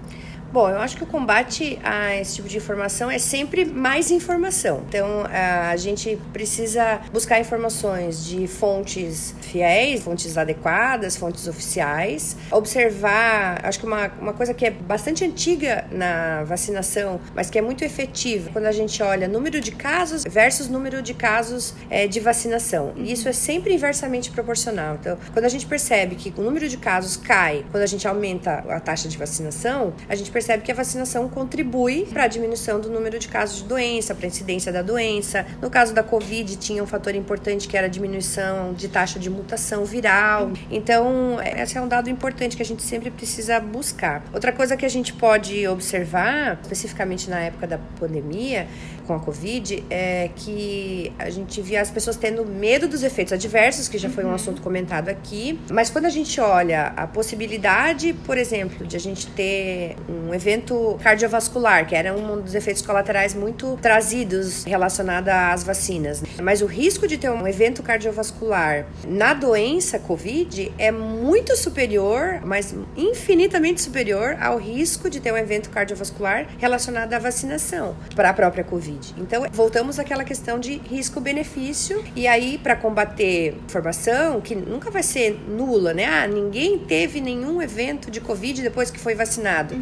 Bom, 0.53 0.69
eu 0.69 0.77
acho 0.77 0.95
que 0.97 1.03
o 1.03 1.07
combate 1.07 1.79
a 1.83 2.15
esse 2.15 2.35
tipo 2.35 2.47
de 2.47 2.57
informação 2.57 3.09
é 3.09 3.17
sempre 3.17 3.65
mais 3.65 4.11
informação. 4.11 4.83
Então, 4.87 5.23
a 5.27 5.75
gente 5.77 6.15
precisa 6.31 7.01
buscar 7.11 7.39
informações 7.39 8.23
de 8.23 8.45
fontes 8.45 9.33
fiéis, 9.41 10.03
fontes 10.03 10.37
adequadas, 10.37 11.17
fontes 11.17 11.47
oficiais. 11.47 12.37
Observar, 12.51 13.65
acho 13.65 13.79
que 13.79 13.85
uma, 13.87 14.11
uma 14.21 14.33
coisa 14.33 14.53
que 14.53 14.63
é 14.63 14.69
bastante 14.69 15.25
antiga 15.25 15.85
na 15.91 16.43
vacinação, 16.43 17.19
mas 17.33 17.49
que 17.49 17.57
é 17.57 17.61
muito 17.61 17.83
efetiva, 17.83 18.51
quando 18.53 18.67
a 18.67 18.71
gente 18.71 19.01
olha 19.01 19.27
número 19.27 19.59
de 19.59 19.71
casos 19.71 20.23
versus 20.23 20.69
número 20.69 21.01
de 21.01 21.15
casos 21.15 21.73
é, 21.89 22.05
de 22.05 22.19
vacinação. 22.19 22.93
E 22.95 23.11
isso 23.11 23.27
é 23.27 23.33
sempre 23.33 23.73
inversamente 23.73 24.29
proporcional. 24.29 24.97
Então, 25.01 25.17
quando 25.33 25.45
a 25.45 25.49
gente 25.49 25.65
percebe 25.65 26.13
que 26.13 26.31
o 26.37 26.43
número 26.43 26.69
de 26.69 26.77
casos 26.77 27.17
cai, 27.17 27.65
quando 27.71 27.81
a 27.81 27.87
gente 27.87 28.07
aumenta 28.07 28.63
a 28.69 28.79
taxa 28.79 29.09
de 29.09 29.17
vacinação, 29.17 29.95
a 30.07 30.13
gente 30.13 30.29
percebe 30.29 30.42
percebe 30.43 30.61
que 30.63 30.71
a 30.73 30.75
vacinação 30.75 31.29
contribui 31.29 32.05
para 32.11 32.25
a 32.25 32.27
diminuição 32.27 32.77
do 32.77 32.89
número 32.89 33.17
de 33.17 33.29
casos 33.29 33.61
de 33.61 33.63
doença, 33.63 34.13
para 34.13 34.25
a 34.25 34.27
incidência 34.27 34.73
da 34.73 34.81
doença. 34.81 35.45
No 35.61 35.69
caso 35.69 35.93
da 35.93 36.03
Covid, 36.03 36.57
tinha 36.57 36.83
um 36.83 36.85
fator 36.85 37.15
importante 37.15 37.65
que 37.65 37.77
era 37.77 37.87
a 37.87 37.89
diminuição 37.89 38.73
de 38.73 38.89
taxa 38.89 39.17
de 39.17 39.29
mutação 39.29 39.85
viral. 39.85 40.51
Então, 40.69 41.37
esse 41.41 41.77
é 41.77 41.81
um 41.81 41.87
dado 41.87 42.09
importante 42.09 42.57
que 42.57 42.61
a 42.61 42.65
gente 42.65 42.83
sempre 42.83 43.09
precisa 43.09 43.57
buscar. 43.61 44.21
Outra 44.33 44.51
coisa 44.51 44.75
que 44.75 44.85
a 44.85 44.89
gente 44.89 45.13
pode 45.13 45.65
observar, 45.65 46.59
especificamente 46.61 47.29
na 47.29 47.39
época 47.39 47.65
da 47.65 47.77
pandemia, 47.77 48.67
com 49.07 49.13
a 49.13 49.19
Covid 49.19 49.83
é 49.89 50.29
que 50.35 51.11
a 51.19 51.29
gente 51.29 51.61
via 51.61 51.81
as 51.81 51.91
pessoas 51.91 52.15
tendo 52.15 52.45
medo 52.45 52.87
dos 52.87 53.03
efeitos 53.03 53.33
adversos, 53.33 53.87
que 53.87 53.97
já 53.97 54.09
foi 54.09 54.23
um 54.23 54.27
uhum. 54.27 54.35
assunto 54.35 54.61
comentado 54.61 55.09
aqui. 55.09 55.59
Mas 55.71 55.89
quando 55.89 56.05
a 56.05 56.09
gente 56.09 56.39
olha 56.41 56.87
a 56.95 57.07
possibilidade, 57.07 58.13
por 58.25 58.37
exemplo, 58.37 58.85
de 58.85 58.95
a 58.95 58.99
gente 58.99 59.27
ter 59.27 59.95
um 60.09 60.32
evento 60.33 60.97
cardiovascular, 61.03 61.87
que 61.87 61.95
era 61.95 62.15
um 62.15 62.41
dos 62.41 62.55
efeitos 62.55 62.81
colaterais 62.81 63.33
muito 63.33 63.77
trazidos 63.81 64.63
relacionado 64.63 65.29
às 65.29 65.63
vacinas. 65.63 66.23
Mas 66.41 66.61
o 66.61 66.65
risco 66.65 67.07
de 67.07 67.17
ter 67.17 67.29
um 67.29 67.47
evento 67.47 67.83
cardiovascular 67.83 68.85
na 69.07 69.33
doença 69.33 69.99
Covid 69.99 70.71
é 70.77 70.91
muito 70.91 71.55
superior, 71.55 72.39
mas 72.43 72.73
infinitamente 72.97 73.81
superior 73.81 74.37
ao 74.39 74.57
risco 74.57 75.09
de 75.09 75.19
ter 75.19 75.31
um 75.31 75.37
evento 75.37 75.69
cardiovascular 75.69 76.47
relacionado 76.57 77.13
à 77.13 77.19
vacinação 77.19 77.95
para 78.15 78.29
a 78.29 78.33
própria. 78.33 78.63
Covid. 78.63 79.13
Então, 79.17 79.45
voltamos 79.51 79.99
àquela 79.99 80.23
questão 80.23 80.59
de 80.59 80.77
risco-benefício. 80.77 82.03
E 82.15 82.27
aí, 82.27 82.57
para 82.57 82.75
combater 82.75 83.55
formação, 83.67 84.41
que 84.41 84.55
nunca 84.55 84.89
vai 84.89 85.03
ser 85.03 85.39
nula, 85.47 85.93
né? 85.93 86.05
Ah, 86.05 86.27
ninguém 86.27 86.79
teve 86.79 87.21
nenhum 87.21 87.61
evento 87.61 88.09
de 88.09 88.19
Covid 88.19 88.61
depois 88.61 88.89
que 88.89 88.99
foi 88.99 89.15
vacinado. 89.15 89.75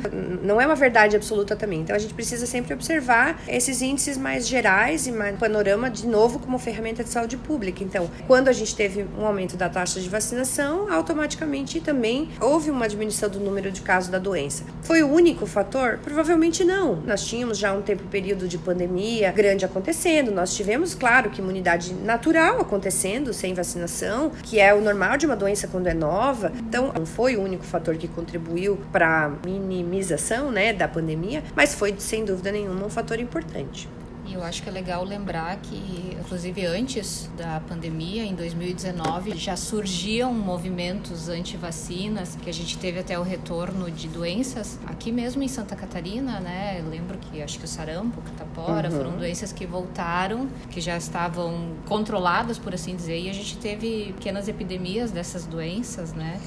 Não 0.44 0.60
é 0.60 0.66
uma 0.66 0.76
verdade 0.76 1.16
absoluta 1.16 1.56
também. 1.56 1.82
Então, 1.82 1.96
a 1.96 2.00
gente 2.00 2.14
precisa 2.14 2.46
sempre 2.46 2.74
observar 2.74 3.42
esses 3.48 3.82
índices 3.82 4.18
mais 4.18 4.48
gerais 4.48 5.08
e 5.08 5.12
mais 5.12 5.38
panorama, 5.38 5.90
de 5.90 6.08
novo, 6.08 6.40
como 6.40 6.58
ferramenta 6.60 7.04
de 7.04 7.10
saúde 7.10 7.38
pública. 7.38 7.84
Então, 7.84 8.10
quando 8.28 8.48
a 8.48 8.54
gente 8.54 8.76
teve 8.76 9.06
um 9.18 9.26
aumento 9.26 9.58
da 9.58 9.70
taxa 9.70 10.00
de 10.00 10.10
vacinação, 10.10 10.92
automaticamente 10.92 11.80
também 11.80 12.30
houve 12.40 12.70
uma 12.70 12.88
diminuição 12.88 13.30
do 13.30 13.40
número 13.40 13.72
de 13.72 13.82
casos 13.82 14.10
da 14.10 14.20
doença. 14.20 14.64
Foi 14.82 15.04
o 15.04 15.12
único 15.12 15.46
fator? 15.46 16.00
Provavelmente 16.04 16.64
não. 16.64 16.96
Nós 16.96 17.26
tínhamos 17.26 17.58
já 17.58 17.74
um 17.74 17.82
tempo 17.82 18.04
período 18.06 18.48
de 18.48 18.58
pandemia 18.58 19.32
grande 19.32 19.66
acontecendo. 19.66 20.32
Nós 20.32 20.54
tivemos, 20.54 20.94
claro, 20.94 21.30
que 21.30 21.42
imunidade 21.42 21.94
natural 21.94 22.62
acontecendo 22.62 23.34
sem 23.34 23.54
vacinação, 23.54 24.32
que 24.44 24.60
é 24.60 24.74
o 24.74 24.82
normal 24.82 25.18
de 25.18 25.26
uma 25.26 25.36
doença 25.36 25.68
quando 25.68 25.88
é 25.88 25.94
nova. 25.94 26.52
Então, 26.60 26.92
não 26.94 27.06
foi 27.06 27.36
o 27.36 27.42
único 27.42 27.64
fator 27.64 27.96
que 27.96 28.08
contribuiu 28.08 28.80
para 28.92 29.26
a 29.26 29.30
minimização 30.22 30.51
né, 30.51 30.72
da 30.72 30.88
pandemia, 30.88 31.44
mas 31.56 31.74
foi, 31.74 31.96
sem 31.98 32.24
dúvida 32.24 32.51
nenhuma, 32.51 32.86
um 32.86 32.90
fator 32.90 33.20
importante. 33.20 33.90
E 34.28 34.34
eu 34.34 34.44
acho 34.44 34.63
que 34.63 34.70
é 34.70 34.72
legal 34.72 35.04
lembrar 35.04 35.58
que, 35.58 36.16
inclusive 36.18 36.66
antes 36.66 37.30
da 37.36 37.60
pandemia, 37.68 38.24
em 38.24 38.34
2019, 38.34 39.36
já 39.36 39.58
surgiam 39.58 40.32
movimentos 40.32 41.28
anti-vacinas, 41.28 42.38
que 42.42 42.50
a 42.50 42.54
gente 42.54 42.78
teve 42.78 43.00
até 43.00 43.20
o 43.20 43.24
retorno 43.24 43.92
de 43.92 44.08
doenças 44.08 44.80
aqui 44.86 45.12
mesmo 45.12 45.44
em 45.44 45.50
Santa 45.50 45.75
Catarina, 45.75 46.40
né? 46.40 46.78
Eu 46.80 46.90
lembro 46.90 47.18
que 47.18 47.42
acho 47.42 47.60
que 47.60 47.66
o 47.66 47.68
sarampo, 47.68 48.22
catapora, 48.22 48.90
uhum. 48.90 48.96
foram 48.96 49.12
doenças 49.18 49.51
que 49.51 49.66
voltaram, 49.66 50.48
que 50.70 50.80
já 50.80 50.96
estavam 50.96 51.74
controladas, 51.86 52.58
por 52.58 52.74
assim 52.74 52.96
dizer, 52.96 53.20
e 53.20 53.30
a 53.30 53.34
gente 53.34 53.58
teve 53.58 54.13
pequenas 54.13 54.48
epidemias 54.48 55.12
dessas 55.12 55.46
doenças, 55.46 56.13
né? 56.13 56.40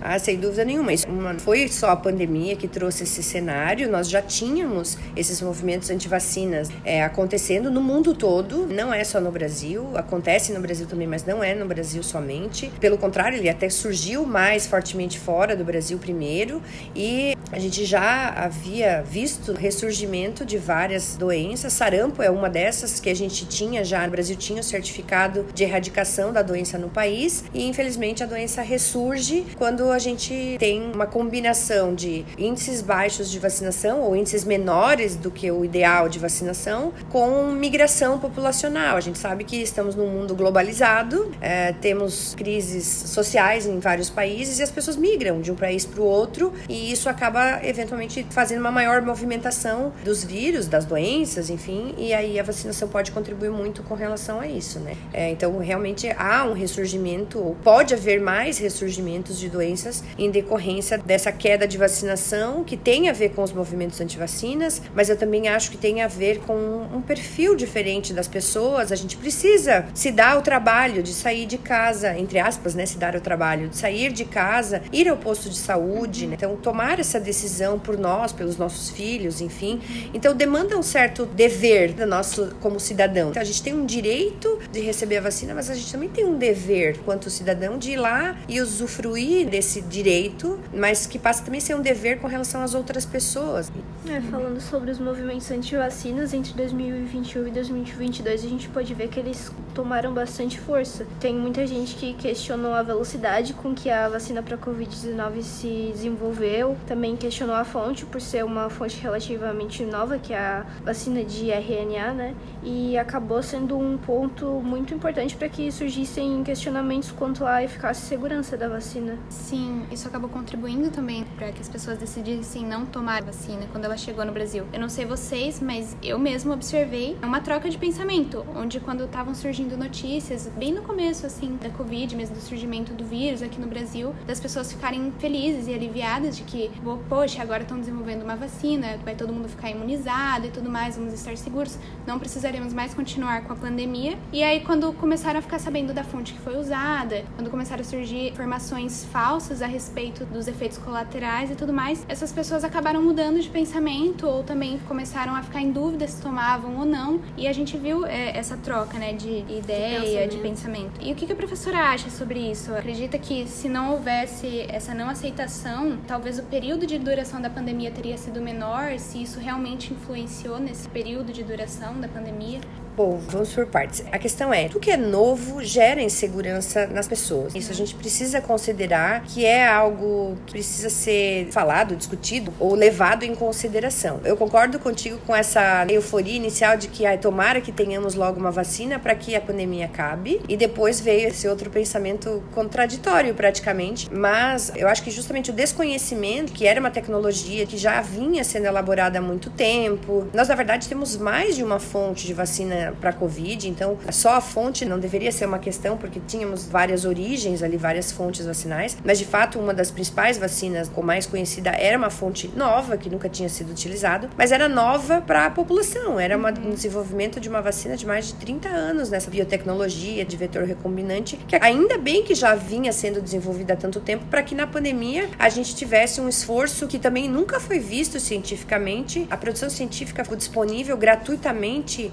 Ah, 0.00 0.18
sem 0.18 0.38
dúvida 0.38 0.64
nenhuma. 0.64 0.92
Isso 0.92 1.06
foi 1.40 1.68
só 1.68 1.90
a 1.90 1.96
pandemia 1.96 2.56
que 2.56 2.66
trouxe 2.66 3.02
esse 3.02 3.22
cenário, 3.22 3.90
nós 3.90 4.08
já 4.08 4.22
tínhamos 4.22 4.96
esses 5.14 5.40
movimentos 5.42 5.90
anti-vacinas 5.90 6.70
é, 6.84 7.04
acontecendo 7.04 7.70
no 7.70 7.82
mundo 7.82 8.14
todo, 8.14 8.66
não 8.66 8.92
é 8.94 9.04
só 9.04 9.20
no 9.20 9.30
Brasil, 9.30 9.86
acontece 9.96 10.52
no 10.52 10.60
Brasil 10.60 10.86
também, 10.86 11.06
mas 11.06 11.24
não 11.24 11.44
é 11.44 11.54
no 11.54 11.66
Brasil 11.66 12.02
somente. 12.02 12.72
Pelo 12.80 12.96
contrário, 12.96 13.38
ele 13.38 13.48
até 13.48 13.68
surgiu 13.68 14.24
mais 14.24 14.66
fortemente 14.66 15.18
fora 15.18 15.54
do 15.54 15.64
Brasil 15.64 15.98
primeiro 15.98 16.62
e 16.94 17.36
a 17.52 17.58
gente 17.58 17.84
já 17.84 18.28
havia 18.30 19.02
visto 19.02 19.52
o 19.52 19.54
ressurgimento 19.54 20.44
de 20.44 20.56
várias 20.56 21.16
doenças. 21.16 21.72
Sarampo 21.72 22.22
é 22.22 22.30
uma 22.30 22.48
dessas 22.48 23.00
que 23.00 23.10
a 23.10 23.14
gente 23.14 23.44
tinha 23.46 23.84
já, 23.84 24.04
no 24.04 24.10
Brasil 24.12 24.36
tinha 24.36 24.60
o 24.60 24.64
certificado 24.64 25.44
de 25.52 25.64
erradicação 25.64 26.32
da 26.32 26.42
doença 26.42 26.78
no 26.78 26.88
país 26.88 27.44
e 27.52 27.66
infelizmente 27.66 28.22
a 28.22 28.26
doença 28.26 28.62
ressurge 28.62 29.44
quando 29.58 29.89
a 29.92 29.98
gente 29.98 30.56
tem 30.58 30.90
uma 30.92 31.06
combinação 31.06 31.94
de 31.94 32.24
índices 32.38 32.82
baixos 32.82 33.30
de 33.30 33.38
vacinação 33.38 34.00
ou 34.00 34.16
índices 34.16 34.44
menores 34.44 35.16
do 35.16 35.30
que 35.30 35.50
o 35.50 35.64
ideal 35.64 36.08
de 36.08 36.18
vacinação 36.18 36.92
com 37.10 37.46
migração 37.52 38.18
populacional. 38.18 38.96
A 38.96 39.00
gente 39.00 39.18
sabe 39.18 39.44
que 39.44 39.56
estamos 39.56 39.94
num 39.94 40.06
mundo 40.06 40.34
globalizado, 40.34 41.30
é, 41.40 41.72
temos 41.72 42.34
crises 42.34 42.86
sociais 42.86 43.66
em 43.66 43.78
vários 43.78 44.10
países 44.10 44.58
e 44.58 44.62
as 44.62 44.70
pessoas 44.70 44.96
migram 44.96 45.40
de 45.40 45.50
um 45.50 45.56
país 45.56 45.84
para 45.84 46.00
o 46.00 46.04
outro 46.04 46.52
e 46.68 46.92
isso 46.92 47.08
acaba 47.08 47.60
eventualmente 47.64 48.26
fazendo 48.30 48.60
uma 48.60 48.70
maior 48.70 49.02
movimentação 49.02 49.92
dos 50.04 50.24
vírus, 50.24 50.66
das 50.66 50.84
doenças, 50.84 51.50
enfim, 51.50 51.94
e 51.98 52.12
aí 52.12 52.38
a 52.38 52.42
vacinação 52.42 52.88
pode 52.88 53.12
contribuir 53.12 53.50
muito 53.50 53.82
com 53.82 53.94
relação 53.94 54.40
a 54.40 54.46
isso, 54.46 54.78
né? 54.78 54.96
É, 55.12 55.30
então 55.30 55.58
realmente 55.58 56.08
há 56.16 56.44
um 56.44 56.52
ressurgimento, 56.52 57.56
pode 57.62 57.94
haver 57.94 58.20
mais 58.20 58.58
ressurgimentos 58.58 59.38
de 59.38 59.48
doenças 59.48 59.79
doenças 59.80 60.04
em 60.18 60.30
decorrência 60.30 60.98
dessa 60.98 61.32
queda 61.32 61.66
de 61.66 61.78
vacinação, 61.78 62.62
que 62.64 62.76
tem 62.76 63.08
a 63.08 63.12
ver 63.12 63.30
com 63.30 63.42
os 63.42 63.52
movimentos 63.52 64.00
antivacinas, 64.00 64.82
mas 64.94 65.08
eu 65.08 65.16
também 65.16 65.48
acho 65.48 65.70
que 65.70 65.76
tem 65.76 66.02
a 66.02 66.08
ver 66.08 66.40
com 66.40 66.54
um 66.94 67.00
perfil 67.00 67.54
diferente 67.54 68.12
das 68.12 68.28
pessoas. 68.28 68.92
A 68.92 68.96
gente 68.96 69.16
precisa 69.16 69.86
se 69.94 70.10
dar 70.10 70.38
o 70.38 70.42
trabalho 70.42 71.02
de 71.02 71.12
sair 71.12 71.46
de 71.46 71.58
casa, 71.58 72.16
entre 72.16 72.38
aspas, 72.38 72.74
né? 72.74 72.84
Se 72.86 72.98
dar 72.98 73.14
o 73.14 73.20
trabalho 73.20 73.68
de 73.68 73.76
sair 73.76 74.12
de 74.12 74.24
casa, 74.24 74.82
ir 74.92 75.08
ao 75.08 75.16
posto 75.16 75.48
de 75.48 75.56
saúde, 75.56 76.26
né? 76.26 76.34
Então, 76.36 76.56
tomar 76.56 76.98
essa 77.00 77.18
decisão 77.18 77.78
por 77.78 77.98
nós, 77.98 78.32
pelos 78.32 78.56
nossos 78.56 78.90
filhos, 78.90 79.40
enfim. 79.40 79.80
Então, 80.12 80.34
demanda 80.34 80.76
um 80.76 80.82
certo 80.82 81.24
dever 81.24 81.92
do 81.92 82.06
nosso 82.06 82.54
como 82.60 82.78
cidadão. 82.78 83.30
Então, 83.30 83.42
a 83.42 83.44
gente 83.44 83.62
tem 83.62 83.74
um 83.74 83.86
direito 83.86 84.58
de 84.70 84.80
receber 84.80 85.18
a 85.18 85.20
vacina, 85.20 85.54
mas 85.54 85.70
a 85.70 85.74
gente 85.74 85.90
também 85.90 86.08
tem 86.08 86.24
um 86.24 86.36
dever, 86.36 86.98
quanto 87.04 87.30
cidadão, 87.30 87.78
de 87.78 87.92
ir 87.92 87.96
lá 87.96 88.36
e 88.48 88.60
usufruir 88.60 89.48
desse 89.48 89.69
esse 89.70 89.80
direito, 89.82 90.58
mas 90.74 91.06
que 91.06 91.18
passa 91.18 91.44
também 91.44 91.58
a 91.58 91.60
ser 91.60 91.76
um 91.76 91.80
dever 91.80 92.18
com 92.18 92.26
relação 92.26 92.62
às 92.62 92.74
outras 92.74 93.06
pessoas. 93.06 93.70
É, 94.08 94.20
falando 94.20 94.60
sobre 94.60 94.90
os 94.90 94.98
movimentos 94.98 95.50
anti-vacinas, 95.50 96.34
entre 96.34 96.52
2021 96.54 97.46
e 97.46 97.50
2022 97.50 98.44
a 98.44 98.48
gente 98.48 98.68
pode 98.68 98.92
ver 98.94 99.08
que 99.08 99.20
eles 99.20 99.52
tomaram 99.74 100.12
bastante 100.12 100.58
força. 100.58 101.06
Tem 101.20 101.34
muita 101.34 101.66
gente 101.66 101.94
que 101.94 102.14
questionou 102.14 102.74
a 102.74 102.82
velocidade 102.82 103.52
com 103.54 103.74
que 103.74 103.88
a 103.88 104.08
vacina 104.08 104.42
para 104.42 104.56
Covid-19 104.56 105.42
se 105.42 105.90
desenvolveu, 105.92 106.76
também 106.86 107.16
questionou 107.16 107.54
a 107.54 107.64
fonte, 107.64 108.04
por 108.04 108.20
ser 108.20 108.44
uma 108.44 108.68
fonte 108.68 109.00
relativamente 109.00 109.84
nova, 109.84 110.18
que 110.18 110.32
é 110.32 110.38
a 110.38 110.66
vacina 110.84 111.22
de 111.22 111.50
RNA, 111.50 112.12
né? 112.12 112.34
E 112.62 112.98
acabou 112.98 113.42
sendo 113.42 113.78
um 113.78 113.96
ponto 113.96 114.46
muito 114.64 114.92
importante 114.92 115.36
para 115.36 115.48
que 115.48 115.70
surgissem 115.70 116.42
questionamentos 116.42 117.12
quanto 117.12 117.46
à 117.46 117.62
eficácia 117.62 118.02
e 118.02 118.08
segurança 118.08 118.56
da 118.56 118.68
vacina. 118.68 119.18
Sim, 119.50 119.84
isso 119.90 120.06
acabou 120.06 120.30
contribuindo 120.30 120.92
também 120.92 121.24
para 121.36 121.50
que 121.50 121.60
as 121.60 121.68
pessoas 121.68 121.98
decidissem 121.98 122.64
não 122.64 122.86
tomar 122.86 123.20
a 123.20 123.24
vacina 123.24 123.66
quando 123.72 123.84
ela 123.84 123.96
chegou 123.96 124.24
no 124.24 124.30
Brasil. 124.30 124.64
Eu 124.72 124.78
não 124.78 124.88
sei 124.88 125.04
vocês, 125.04 125.60
mas 125.60 125.96
eu 126.00 126.20
mesmo 126.20 126.52
observei 126.52 127.18
uma 127.20 127.40
troca 127.40 127.68
de 127.68 127.76
pensamento, 127.76 128.46
onde 128.54 128.78
quando 128.78 129.02
estavam 129.02 129.34
surgindo 129.34 129.76
notícias, 129.76 130.48
bem 130.56 130.72
no 130.72 130.82
começo 130.82 131.26
assim 131.26 131.58
da 131.60 131.68
Covid, 131.68 132.14
mesmo 132.14 132.36
do 132.36 132.40
surgimento 132.40 132.94
do 132.94 133.04
vírus 133.04 133.42
aqui 133.42 133.60
no 133.60 133.66
Brasil, 133.66 134.14
das 134.24 134.38
pessoas 134.38 134.72
ficarem 134.72 135.12
felizes 135.18 135.66
e 135.66 135.74
aliviadas 135.74 136.36
de 136.36 136.44
que, 136.44 136.70
poxa, 137.08 137.42
agora 137.42 137.64
estão 137.64 137.80
desenvolvendo 137.80 138.22
uma 138.22 138.36
vacina, 138.36 138.98
vai 139.04 139.16
todo 139.16 139.32
mundo 139.32 139.48
ficar 139.48 139.68
imunizado 139.68 140.46
e 140.46 140.50
tudo 140.52 140.70
mais, 140.70 140.96
vamos 140.96 141.12
estar 141.12 141.36
seguros, 141.36 141.76
não 142.06 142.20
precisaremos 142.20 142.72
mais 142.72 142.94
continuar 142.94 143.42
com 143.42 143.52
a 143.52 143.56
pandemia. 143.56 144.16
E 144.32 144.44
aí 144.44 144.60
quando 144.60 144.92
começaram 144.92 145.40
a 145.40 145.42
ficar 145.42 145.58
sabendo 145.58 145.92
da 145.92 146.04
fonte 146.04 146.34
que 146.34 146.38
foi 146.38 146.56
usada, 146.56 147.24
quando 147.34 147.50
começaram 147.50 147.80
a 147.80 147.84
surgir 147.84 148.28
informações 148.28 149.04
falsas 149.06 149.39
falsas 149.40 149.62
a 149.62 149.66
respeito 149.66 150.26
dos 150.26 150.46
efeitos 150.46 150.76
colaterais 150.76 151.50
e 151.50 151.54
tudo 151.54 151.72
mais, 151.72 152.04
essas 152.10 152.30
pessoas 152.30 152.62
acabaram 152.62 153.02
mudando 153.02 153.40
de 153.40 153.48
pensamento 153.48 154.26
ou 154.26 154.44
também 154.44 154.78
começaram 154.86 155.34
a 155.34 155.42
ficar 155.42 155.62
em 155.62 155.72
dúvida 155.72 156.06
se 156.06 156.20
tomavam 156.20 156.76
ou 156.76 156.84
não. 156.84 157.22
E 157.38 157.48
a 157.48 157.52
gente 157.52 157.78
viu 157.78 158.04
é, 158.04 158.36
essa 158.36 158.58
troca, 158.58 158.98
né, 158.98 159.14
de 159.14 159.44
ideia, 159.48 160.28
de 160.28 160.36
pensamento. 160.36 160.36
de 160.36 160.38
pensamento. 160.38 161.00
E 161.00 161.12
o 161.12 161.14
que, 161.14 161.26
que 161.26 161.32
a 161.32 161.36
professora 161.36 161.78
acha 161.78 162.10
sobre 162.10 162.38
isso? 162.38 162.74
Acredita 162.74 163.18
que 163.18 163.46
se 163.46 163.66
não 163.66 163.92
houvesse 163.92 164.66
essa 164.68 164.92
não 164.92 165.08
aceitação, 165.08 165.96
talvez 166.06 166.38
o 166.38 166.42
período 166.42 166.86
de 166.86 166.98
duração 166.98 167.40
da 167.40 167.48
pandemia 167.48 167.90
teria 167.90 168.18
sido 168.18 168.42
menor, 168.42 168.98
se 168.98 169.22
isso 169.22 169.40
realmente 169.40 169.94
influenciou 169.94 170.60
nesse 170.60 170.86
período 170.90 171.32
de 171.32 171.42
duração 171.42 171.98
da 171.98 172.08
pandemia? 172.08 172.60
Bom, 172.96 173.18
vamos 173.28 173.52
por 173.52 173.66
partes. 173.66 174.04
A 174.10 174.18
questão 174.18 174.52
é, 174.52 174.68
tudo 174.68 174.80
que 174.80 174.90
é 174.90 174.96
novo 174.96 175.62
gera 175.62 176.02
insegurança 176.02 176.86
nas 176.86 177.06
pessoas. 177.06 177.54
Isso 177.54 177.70
a 177.70 177.74
gente 177.74 177.94
precisa 177.94 178.40
considerar 178.40 179.22
que 179.22 179.44
é 179.44 179.66
algo 179.66 180.36
que 180.46 180.52
precisa 180.52 180.90
ser 180.90 181.48
falado, 181.50 181.94
discutido 181.96 182.52
ou 182.58 182.74
levado 182.74 183.22
em 183.22 183.34
consideração. 183.34 184.20
Eu 184.24 184.36
concordo 184.36 184.78
contigo 184.78 185.18
com 185.26 185.34
essa 185.34 185.86
euforia 185.88 186.34
inicial 186.34 186.76
de 186.76 186.88
que 186.88 187.06
ai, 187.06 187.16
tomara 187.16 187.60
que 187.60 187.72
tenhamos 187.72 188.14
logo 188.14 188.38
uma 188.38 188.50
vacina 188.50 188.98
para 188.98 189.14
que 189.14 189.34
a 189.34 189.40
pandemia 189.40 189.86
acabe. 189.86 190.40
E 190.48 190.56
depois 190.56 191.00
veio 191.00 191.28
esse 191.28 191.46
outro 191.46 191.70
pensamento 191.70 192.42
contraditório 192.54 193.34
praticamente. 193.34 194.08
Mas 194.12 194.72
eu 194.74 194.88
acho 194.88 195.02
que 195.02 195.10
justamente 195.10 195.50
o 195.50 195.54
desconhecimento, 195.54 196.52
que 196.52 196.66
era 196.66 196.80
uma 196.80 196.90
tecnologia 196.90 197.66
que 197.66 197.76
já 197.76 198.00
vinha 198.00 198.42
sendo 198.42 198.66
elaborada 198.66 199.18
há 199.18 199.22
muito 199.22 199.48
tempo. 199.50 200.26
Nós, 200.34 200.48
na 200.48 200.54
verdade, 200.54 200.88
temos 200.88 201.16
mais 201.16 201.56
de 201.56 201.62
uma 201.62 201.78
fonte 201.78 202.26
de 202.26 202.34
vacina 202.34 202.79
para 203.00 203.12
Covid, 203.12 203.68
então 203.68 203.98
só 204.10 204.34
a 204.34 204.40
fonte 204.40 204.84
não 204.84 204.98
deveria 204.98 205.32
ser 205.32 205.46
uma 205.46 205.58
questão, 205.58 205.96
porque 205.96 206.20
tínhamos 206.26 206.66
várias 206.66 207.04
origens 207.04 207.62
ali, 207.62 207.76
várias 207.76 208.12
fontes 208.12 208.46
vacinais, 208.46 208.96
mas 209.04 209.18
de 209.18 209.24
fato 209.24 209.58
uma 209.58 209.74
das 209.74 209.90
principais 209.90 210.38
vacinas, 210.38 210.88
com 210.88 211.02
mais 211.02 211.26
conhecida, 211.26 211.70
era 211.70 211.96
uma 211.96 212.10
fonte 212.10 212.48
nova, 212.56 212.96
que 212.96 213.10
nunca 213.10 213.28
tinha 213.28 213.48
sido 213.48 213.70
utilizado, 213.70 214.28
mas 214.36 214.52
era 214.52 214.68
nova 214.68 215.20
para 215.20 215.46
a 215.46 215.50
população, 215.50 216.18
era 216.18 216.36
uma, 216.36 216.50
um 216.50 216.74
desenvolvimento 216.74 217.40
de 217.40 217.48
uma 217.48 217.60
vacina 217.60 217.96
de 217.96 218.06
mais 218.06 218.28
de 218.28 218.34
30 218.34 218.68
anos 218.68 219.10
nessa 219.10 219.30
biotecnologia 219.30 220.24
de 220.24 220.36
vetor 220.36 220.64
recombinante, 220.64 221.36
que 221.36 221.56
ainda 221.56 221.98
bem 221.98 222.22
que 222.22 222.34
já 222.34 222.54
vinha 222.54 222.92
sendo 222.92 223.20
desenvolvida 223.20 223.74
há 223.74 223.76
tanto 223.76 224.00
tempo, 224.00 224.24
para 224.26 224.42
que 224.42 224.54
na 224.54 224.66
pandemia 224.66 225.28
a 225.38 225.48
gente 225.48 225.74
tivesse 225.74 226.20
um 226.20 226.28
esforço 226.28 226.86
que 226.86 226.98
também 226.98 227.28
nunca 227.28 227.60
foi 227.60 227.78
visto 227.78 228.18
cientificamente, 228.20 229.26
a 229.30 229.36
produção 229.36 229.70
científica 229.70 230.22
ficou 230.22 230.36
disponível 230.36 230.96
gratuitamente, 230.96 232.10